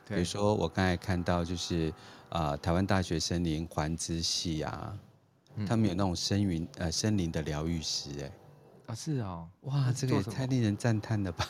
[0.06, 1.88] 比如说，我刚才看到就是
[2.28, 4.94] 啊、呃，台湾大学森林环资系啊。
[5.66, 8.32] 他们有那种森林呃森林的疗愈师哎，
[8.86, 11.46] 啊是哦，哇，这个也太令人赞叹了吧？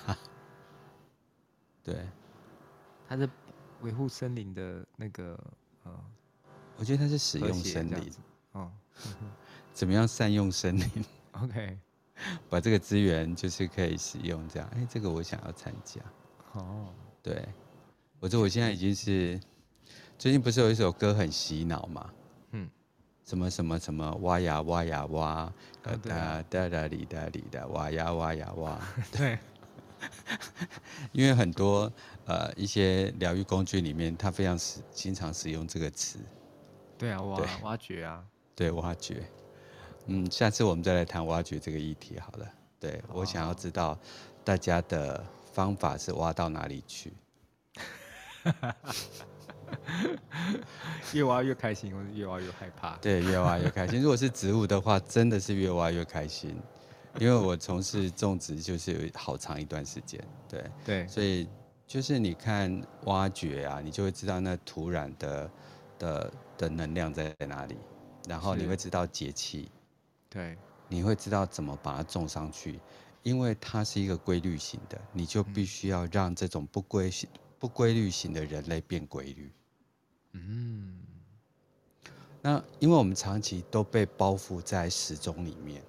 [1.82, 2.06] 对，
[3.08, 3.28] 他是
[3.80, 5.38] 维护森林的那个
[5.84, 6.04] 呃，
[6.76, 8.12] 我觉得他是使用森林，
[8.52, 8.70] 哦，
[9.72, 10.88] 怎么样善用森林？
[11.32, 11.78] OK，
[12.48, 16.00] 把这个资源就是可以使用这样，哎，这个我想要参加。
[16.52, 16.92] 哦，
[17.22, 17.46] 对，
[18.20, 19.38] 我说我现在已经是
[20.16, 22.10] 最近不是有一首歌很洗脑吗？
[23.24, 25.52] 什么什么什么挖呀挖呀挖，
[25.82, 28.78] 哒哒哒哒哩哒哩哒，挖呀挖呀挖。
[29.10, 29.38] 对，
[31.12, 31.90] 因为很多
[32.26, 36.18] 呃一些疗愈工具里面，它非常使经常使用这个词。
[36.98, 38.22] 对啊，挖挖掘啊。
[38.54, 39.22] 对，挖掘。
[40.06, 42.46] 嗯，下次我们再来谈挖掘这个议题好了。
[42.78, 43.98] 对，我想要知道
[44.44, 47.12] 大家的方法是挖到哪里去。
[51.12, 52.96] 越挖越开心，越挖越害怕。
[52.98, 54.00] 对，越挖越开心。
[54.00, 56.56] 如果是植物的话，真的是越挖越开心。
[57.20, 61.48] 因为我从事种植就是有好长一段时间，对对，所以
[61.86, 65.50] 就是你看挖掘啊，你就会知道那土壤的
[65.96, 67.76] 的的能量在哪里，
[68.28, 69.70] 然后你会知道节气，
[70.28, 70.58] 对，
[70.88, 72.80] 你会知道怎么把它种上去，
[73.22, 79.50] 因为它是一个规律型的，你就必须要让这种不规型、不规律型的人类变规律。
[80.32, 80.98] 嗯，
[82.42, 85.82] 那因为我们长期都被包覆在时钟里面，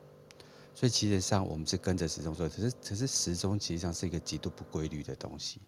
[0.74, 2.48] 所以其实上我们是跟着时钟走。
[2.48, 5.60] 可是，可是时钟其实上是一个极度不规律的东西。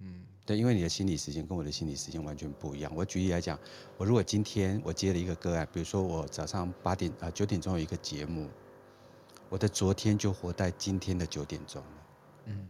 [0.00, 2.92] 嗯，对，因为你的心理时间跟我的心理时间完全不一样。
[2.96, 3.56] 我举例来讲，
[3.96, 8.50] 我如果今天我接了一个个案，比如说我早上八点啊九点钟有一个节目，
[9.48, 12.06] 我的昨天就活在今天的九点钟了。
[12.46, 12.68] 嗯，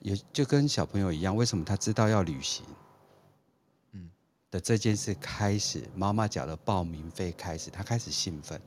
[0.00, 2.64] 也就跟小朋友一样，为什么他知道要旅行？
[3.92, 4.10] 嗯
[4.50, 8.60] 的这件事开始，妈妈缴了报名费开始，他开始兴奋。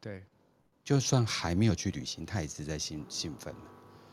[0.00, 0.22] 对，
[0.84, 3.54] 就算还没有去旅行，他也是在兴兴奋。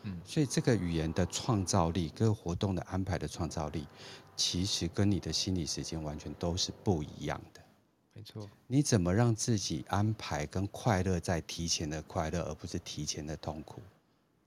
[0.03, 3.85] 嗯，所以这个语言的创造力，跟活动的安排的创造力，
[4.37, 7.61] 其实跟你的心理时间完全都是不一样的。
[8.13, 13.81] 没错，你怎么让自己安排跟快乐在提前的快乐，而不是提前的痛苦？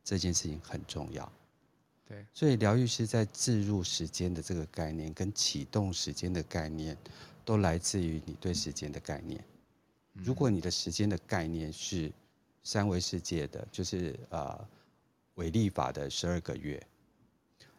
[0.03, 1.31] 这件事情很重要。
[2.11, 6.99] 对，所以疗愈师在置入时间的这个概念，跟启动时间的概念，
[7.45, 9.41] 都来自于你对时间的概念。
[10.13, 12.11] 如果你的时间的概念是
[12.65, 14.69] 三维世界的，就是呃
[15.37, 16.85] 韦历法的十二个月，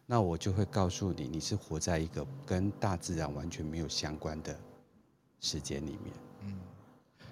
[0.05, 4.57] 那我就会告诉你，你是活在一个跟大自然完全没有相关的
[5.41, 6.13] 时间里面。
[6.43, 6.57] 嗯，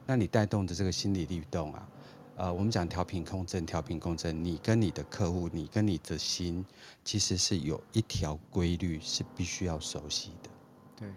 [0.05, 1.89] 那你带动的这个心理律动啊。
[2.39, 6.65] 呃，我们讲调频共振，调频共振，你跟你的客户，你跟你的心，
[7.03, 10.49] 其实是有一条规律，是必须要熟悉的。
[10.95, 11.13] 对，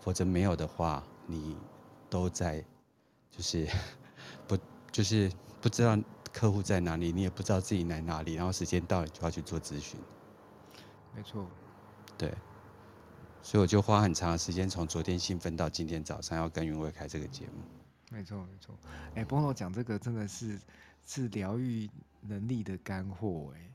[0.00, 1.56] 否则没有的话，你
[2.10, 2.60] 都在，
[3.30, 3.68] 就是
[4.48, 4.58] 不，
[4.90, 5.30] 就是
[5.60, 5.96] 不知道
[6.32, 10.00] 客户在哪里，你也不知道自己在哪里，然后时间到了就要去做咨询。
[11.14, 11.46] 没错，
[12.16, 12.34] 对，
[13.42, 17.77] 所以我就花很长的时间，从昨天兴奋到今天早上要跟云伟开这个节目。
[18.10, 18.74] 没错，没错。
[19.14, 20.58] 哎，Bono 讲这个真的是
[21.04, 21.88] 是疗愈
[22.20, 23.70] 能力的干货哎，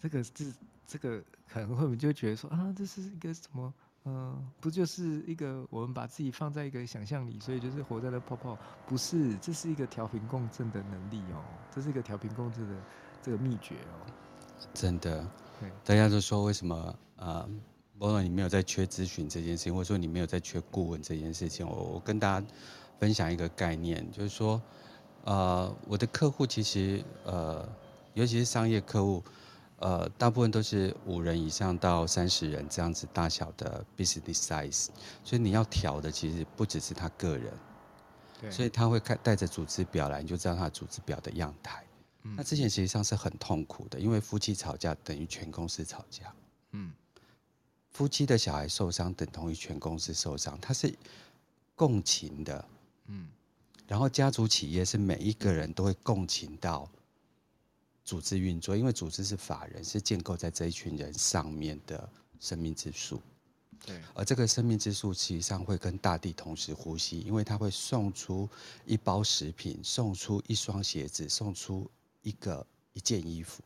[0.00, 0.54] 这个是
[0.86, 3.72] 这个可能会不会就觉得说啊，这是一个什么？
[4.04, 8.56] 嗯、呃，不就是一个我们把自己放在一个想象里，所以就是活在了泡泡？
[8.86, 12.74] 不是，这是一个调频共振的能力哦，这是一个调频共振的
[13.20, 14.06] 这个秘诀哦。
[14.72, 15.28] 真的，
[15.60, 17.46] 对，大家都说为什么啊
[17.98, 21.66] ，Bono 你没有在缺咨询这件事情，或者说你没有在缺顾问这件事情？
[21.68, 22.46] 我我跟大家。
[22.98, 24.60] 分享一个概念，就是说，
[25.24, 27.68] 呃，我的客户其实，呃，
[28.14, 29.22] 尤其是商业客户，
[29.78, 34.86] 呃，大部分都是五人以上到三十人这样子大小的 business size，
[35.22, 37.52] 所以你要调的其实不只是他个人，
[38.40, 41.84] 对，所以他会看带着组织表来，你就知道他组织表的样态。
[42.22, 46.32] 嗯，那之前实际上是很痛苦的，因为夫妻吵架等于全公司吵架，
[46.72, 46.94] 嗯，
[47.90, 50.96] 夫妻的小孩受伤等同于全公司受伤，他是
[51.74, 52.64] 共情的。
[53.08, 53.28] 嗯，
[53.86, 56.90] 然后家族企业是每一个人都会共情到
[58.04, 62.08] 组织运作，因为组织是法人，是建构在这一群人上面的
[62.40, 63.20] 生命之树。
[63.84, 68.48] 对，而这个生命之树实际上会跟大地同时呼吸，因为它会送出
[68.84, 71.88] 一包食品，送出一双鞋子，送出
[72.22, 73.62] 一个一件衣服。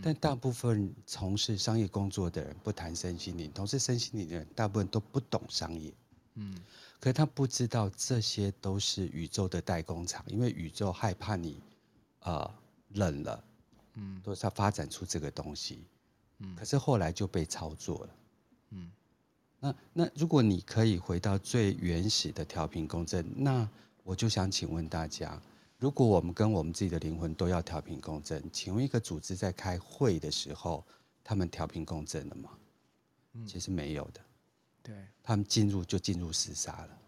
[0.00, 5.92] 但大部分从事商业工作的人不谈身心灵，从事身心灵的人大部分都不懂商业。
[6.36, 6.54] 嗯。
[7.00, 11.58] 可是他不知道这些都是宇宙的代工厂，因为宇宙害怕你，
[12.20, 12.48] 呃，
[12.90, 13.42] 冷了，
[13.94, 15.82] 嗯，都是要发展出这个东西，
[16.40, 18.10] 嗯，可是后来就被操作了，
[18.72, 18.90] 嗯，
[19.58, 23.66] 那那如果你可以回到最原始的调频共振，那
[24.04, 25.40] 我就想请问大家，
[25.78, 30.84] 如果我们跟我们自己的灵魂都要调频共振，请问一个组织在开会的时候，
[31.24, 32.50] 他们调频共振了吗？
[33.32, 34.20] 嗯，其实没有的。
[34.90, 36.98] 对，他们进入就进入厮杀了，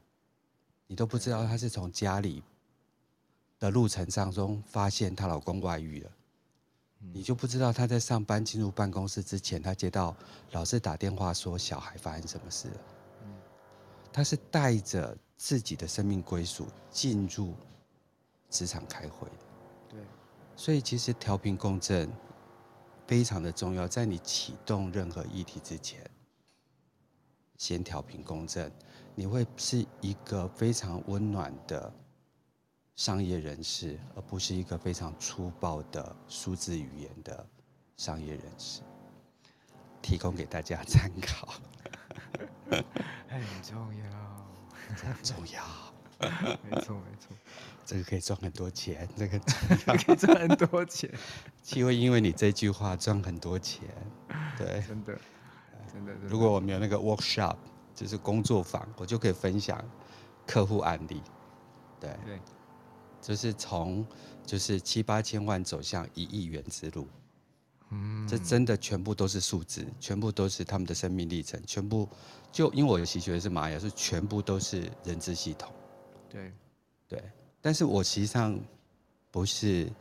[0.86, 2.40] 你都不知道她是从家里
[3.58, 6.10] 的路程当中发现她老公外遇了，
[7.12, 10.14] 你就不知道她在上班进入办公室之前，她接到
[10.52, 12.80] 老师打电话说小孩发生什么事了，
[14.12, 17.52] 她是带着自己的生命归属进入
[18.48, 19.44] 职场开会的，
[19.88, 20.00] 对，
[20.54, 22.08] 所以其实调频共振
[23.08, 26.08] 非常的重要，在你启动任何议题之前。
[27.62, 28.68] 先调平公正，
[29.14, 31.94] 你会是一个非常温暖的
[32.96, 37.46] 商业人士，而不是一个非常粗暴的数字语言的
[37.96, 38.82] 商业人士。
[40.02, 41.54] 提供给大家参考。
[43.30, 44.46] 很重要，
[44.96, 45.62] 很重要。
[46.68, 47.36] 没错没错，
[47.86, 49.38] 这个可以赚很多钱，这个
[50.04, 51.08] 可以赚很多钱，
[51.62, 53.88] 就会因为你这句话赚很多钱，
[54.58, 55.16] 对，真的
[55.92, 56.12] 真的。
[56.26, 57.56] 如果我们有那个 workshop，
[57.94, 59.82] 就是工作坊，我就可以分享
[60.46, 61.22] 客户案例，
[62.00, 62.40] 对对，
[63.20, 64.04] 就是从
[64.44, 67.06] 就是七八千万走向一亿元之路。
[67.90, 72.08] 嗯，这真的全部都是数字，全部都是他们的生命历程，全部
[72.50, 75.70] 就因为我有习学的是玛雅，是全部都是人资系统。
[76.30, 76.52] 对，
[77.06, 77.22] 对，
[77.60, 78.58] 但是我实际上
[79.30, 79.92] 不是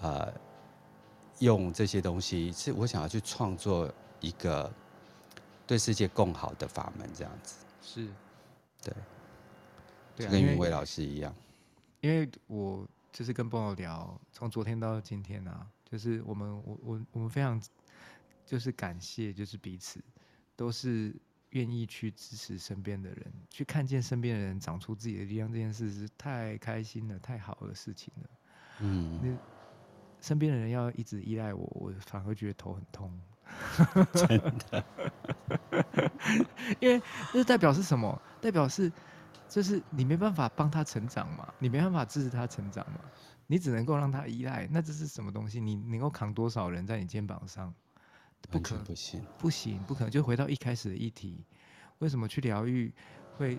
[0.00, 0.32] 呃
[1.40, 4.72] 用这些东西，是我想要去创作一个
[5.66, 7.64] 对世界更好的法门，这样子。
[7.82, 8.06] 是，
[8.82, 8.94] 对，
[10.14, 11.34] 对啊，就跟云伟老师一样，
[12.00, 15.66] 因为我就是跟朋友聊，从昨天到今天啊。
[15.88, 17.62] 就是我们，我我我们非常，
[18.44, 20.02] 就是感谢，就是彼此
[20.56, 21.14] 都是
[21.50, 28.30] 愿意去支持身边的人，去看见身边的人长出自己的力量，这件事是太开心了，太好的事情了。
[28.80, 29.38] 嗯，那
[30.20, 33.16] 身边的人要一直依赖我，我反而觉得头很痛。
[34.14, 34.38] 真
[34.70, 34.84] 的，
[36.80, 37.00] 因为
[37.32, 38.20] 这代表是什么？
[38.40, 38.90] 代表是，
[39.48, 43.00] 就是你没办法帮他成长嘛，你没办法支持他成长嘛。
[43.48, 45.60] 你只能够让他依赖，那这是什么东西？
[45.60, 47.72] 你能够扛多少人在你肩膀上？
[48.50, 50.10] 不可能，不行，不行，不可能。
[50.10, 51.44] 就回到一开始的议题，
[51.98, 52.92] 为什么去疗愈
[53.36, 53.58] 会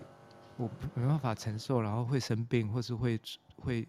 [0.58, 3.18] 我没办法承受，然后会生病，或是会
[3.56, 3.88] 会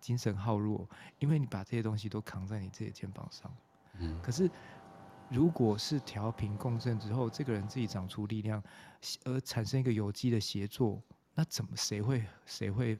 [0.00, 0.88] 精神耗弱？
[1.18, 3.52] 因为你把这些东西都扛在你自己的肩膀上。
[3.98, 4.16] 嗯。
[4.22, 4.48] 可是，
[5.30, 8.62] 如果是调频共振之后，这个人自己长出力量，
[9.24, 11.02] 而产生一个有机的协作，
[11.34, 12.98] 那怎么谁会谁会？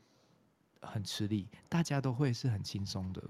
[0.87, 3.23] 很吃力，大家都会是很轻松的，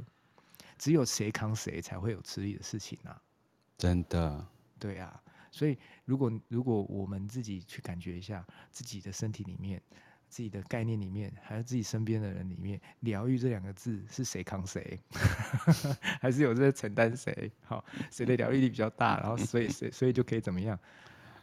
[0.77, 3.23] 只有谁扛谁才会有吃力的事情啊！
[3.79, 4.45] 真的，
[4.77, 5.23] 对啊，
[5.53, 9.81] 所以如果如果我们自己去感觉一下自己的身体里面、
[10.35, 14.99] 自己的概念里面，还有自己身边的人里面，疗愈这两个字是谁扛谁，
[16.21, 17.53] 还是有在承担谁？
[17.63, 20.77] 好，谁的疗愈力比较大，然后所以谁所以就可以怎么样？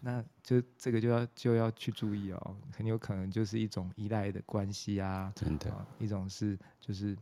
[0.01, 7.17] 那就这个就要就要去注意哦，很有可能就是一种依赖的关系啊，真的，啊、一种是就是，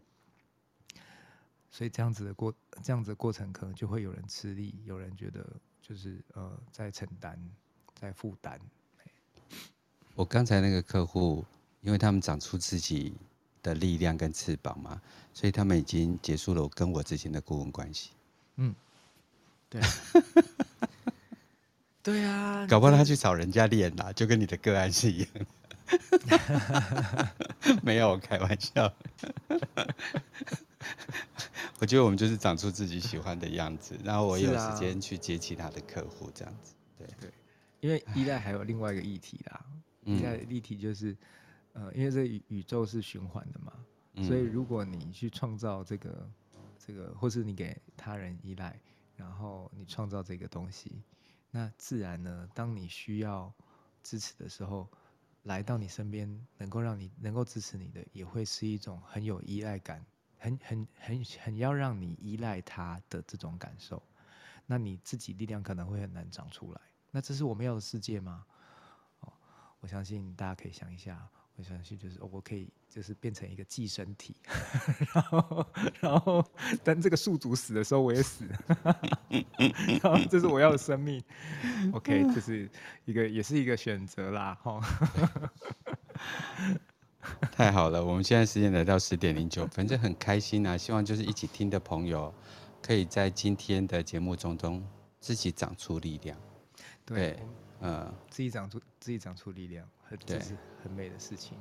[1.69, 2.51] 所以这样子的过
[2.81, 5.45] 这样子的过程，可能就会有人吃力，有人觉得
[5.83, 7.39] 就是呃在承担，
[7.93, 8.59] 在负担。
[10.15, 11.45] 我刚才那个客户，
[11.81, 13.13] 因为他们长出自己
[13.61, 15.01] 的力量跟翅膀嘛，
[15.33, 18.11] 所以他们已经结束了我跟我之间的顾问关系。
[18.55, 18.73] 嗯，
[19.69, 19.81] 对。
[22.01, 25.27] 对啊，搞不好他去找人家练啦，就跟你的个案是一样。
[27.83, 28.91] 没有，我开玩笑。
[31.77, 36.73] 我觉得我们就是长出自己喜欢的样子，然后我有时间去接其他的客户，这样子。
[36.97, 37.29] 对对，
[37.81, 39.65] 因为依赖还有另外一个议题啦，
[40.05, 41.15] 依赖的议题就是，
[41.73, 43.73] 呃，因为这宇宇宙是循环的嘛，
[44.27, 46.29] 所以如果你去创造这个
[46.77, 48.79] 这个，或是你给他人依赖，
[49.15, 51.03] 然后你创造这个东西。
[51.51, 53.53] 那自然呢，当你需要
[54.03, 54.87] 支持的时候，
[55.43, 60.05] 来到你身边，能够让你能够支持你的，也会是一种很有依赖感，
[60.37, 64.01] 很很很很要让你依赖他的这种感受。
[64.65, 66.81] 那你自己力量可能会很难长出来。
[67.09, 68.45] 那这是我们要的世界吗？
[69.21, 69.33] 哦，
[69.79, 71.27] 我相信大家可以想一下。
[71.59, 74.33] 我相信就是我可以就是变成一个寄生体，
[75.13, 75.67] 然后
[75.99, 76.41] 然后
[76.85, 78.45] 等这个宿主死的时候我也死，
[80.01, 81.21] 然后这是我要的生命。
[81.91, 82.69] OK，这是
[83.03, 84.79] 一个也是一个选择啦，哈。
[87.51, 90.77] 太好了，我们现在时间来到十点零九分，反正很开心啊。
[90.77, 92.33] 希望就是一起听的朋友，
[92.81, 94.81] 可以在今天的节目中中
[95.19, 96.37] 自己长出力量。
[97.05, 97.37] 对，
[97.81, 99.85] 嗯，自己长出自己长出力量。
[100.17, 101.57] 这是很美的事情。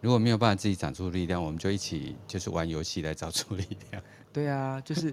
[0.00, 4.02] 如果没有办法自己长出力量，我们就一起就是玩游戏来找出力量。
[4.32, 5.12] 对啊，就是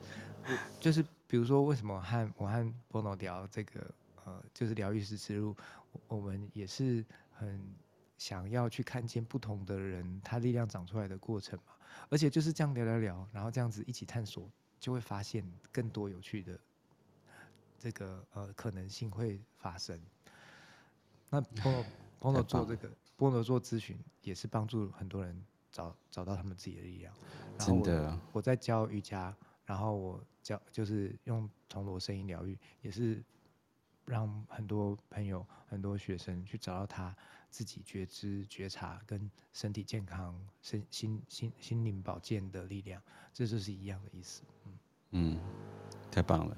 [0.80, 3.94] 就是比如说，为什么和我和 Bono 聊这个
[4.26, 5.56] 呃，就是疗愈师之路，
[6.08, 7.60] 我们也是很
[8.18, 11.74] 想要去看见不同的人他力量长出来的过程嘛。
[12.10, 16.60] 而且就是这样聊聊聊，然后这样子一起探索，就会发现更多有趣的
[17.80, 20.00] 这个呃可能性会发生。
[21.30, 21.84] 那 Bono
[22.24, 25.38] 波诺做这个，波诺做咨询也是帮助很多人
[25.70, 27.14] 找找到他们自己的力量。
[27.60, 29.36] 真的，我在教瑜伽，
[29.66, 33.22] 然后我教就是用铜锣声音疗愈，也是
[34.06, 37.14] 让很多朋友、很多学生去找到他
[37.50, 43.02] 自己觉知、觉察跟身体健康、身心心心灵保健的力量，
[43.34, 44.44] 这就是一样的意思。
[44.66, 44.72] 嗯
[45.12, 45.40] 嗯，
[46.10, 46.58] 太棒了，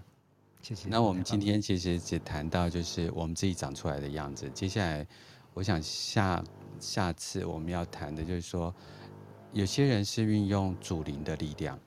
[0.62, 0.88] 谢谢。
[0.90, 5.08] 那我们今天其实只谈到就是我们自己长出来的样子，接下来。
[5.56, 6.44] 我想下
[6.82, 8.76] 下次我们要谈的，就是说，
[9.53, 11.80] 有些人是运用主灵的力量，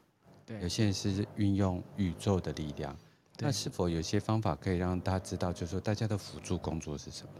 [0.47, 2.97] 对，有些人是运用宇宙的力量。
[3.41, 7.33] 那是否有些方法可以让大家知道，就是说大家的辅助工作是什么？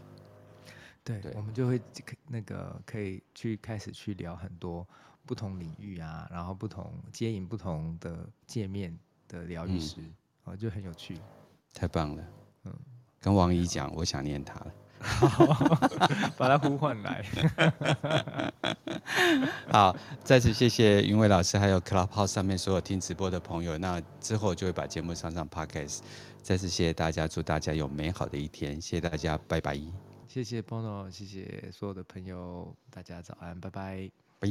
[1.03, 1.81] 对，对我们就会
[2.27, 4.87] 那个可以去开始去聊很多
[5.25, 8.95] 不同领域啊，然后不同接引不同的界面
[9.27, 9.99] 的疗愈师，
[10.43, 11.17] 啊、嗯，就很有趣。
[11.73, 12.23] 太棒了，
[12.65, 12.73] 嗯，
[13.19, 14.73] 跟王姨讲，我想念他了。
[14.99, 15.79] 好，
[16.37, 17.25] 把他呼唤来。
[19.71, 23.77] 好，再次谢谢云伟老师，还有 Clubhouse 上面所有听直播的朋友。
[23.77, 25.99] 那之后就会把节目上上 Podcast。
[26.41, 28.79] 再次谢谢大家，祝大家有美好的一天。
[28.79, 29.79] 谢谢大家，拜拜。
[30.27, 34.09] 谢谢 Bono，谢谢所有的朋友，大家早安，拜拜，
[34.39, 34.47] 拜。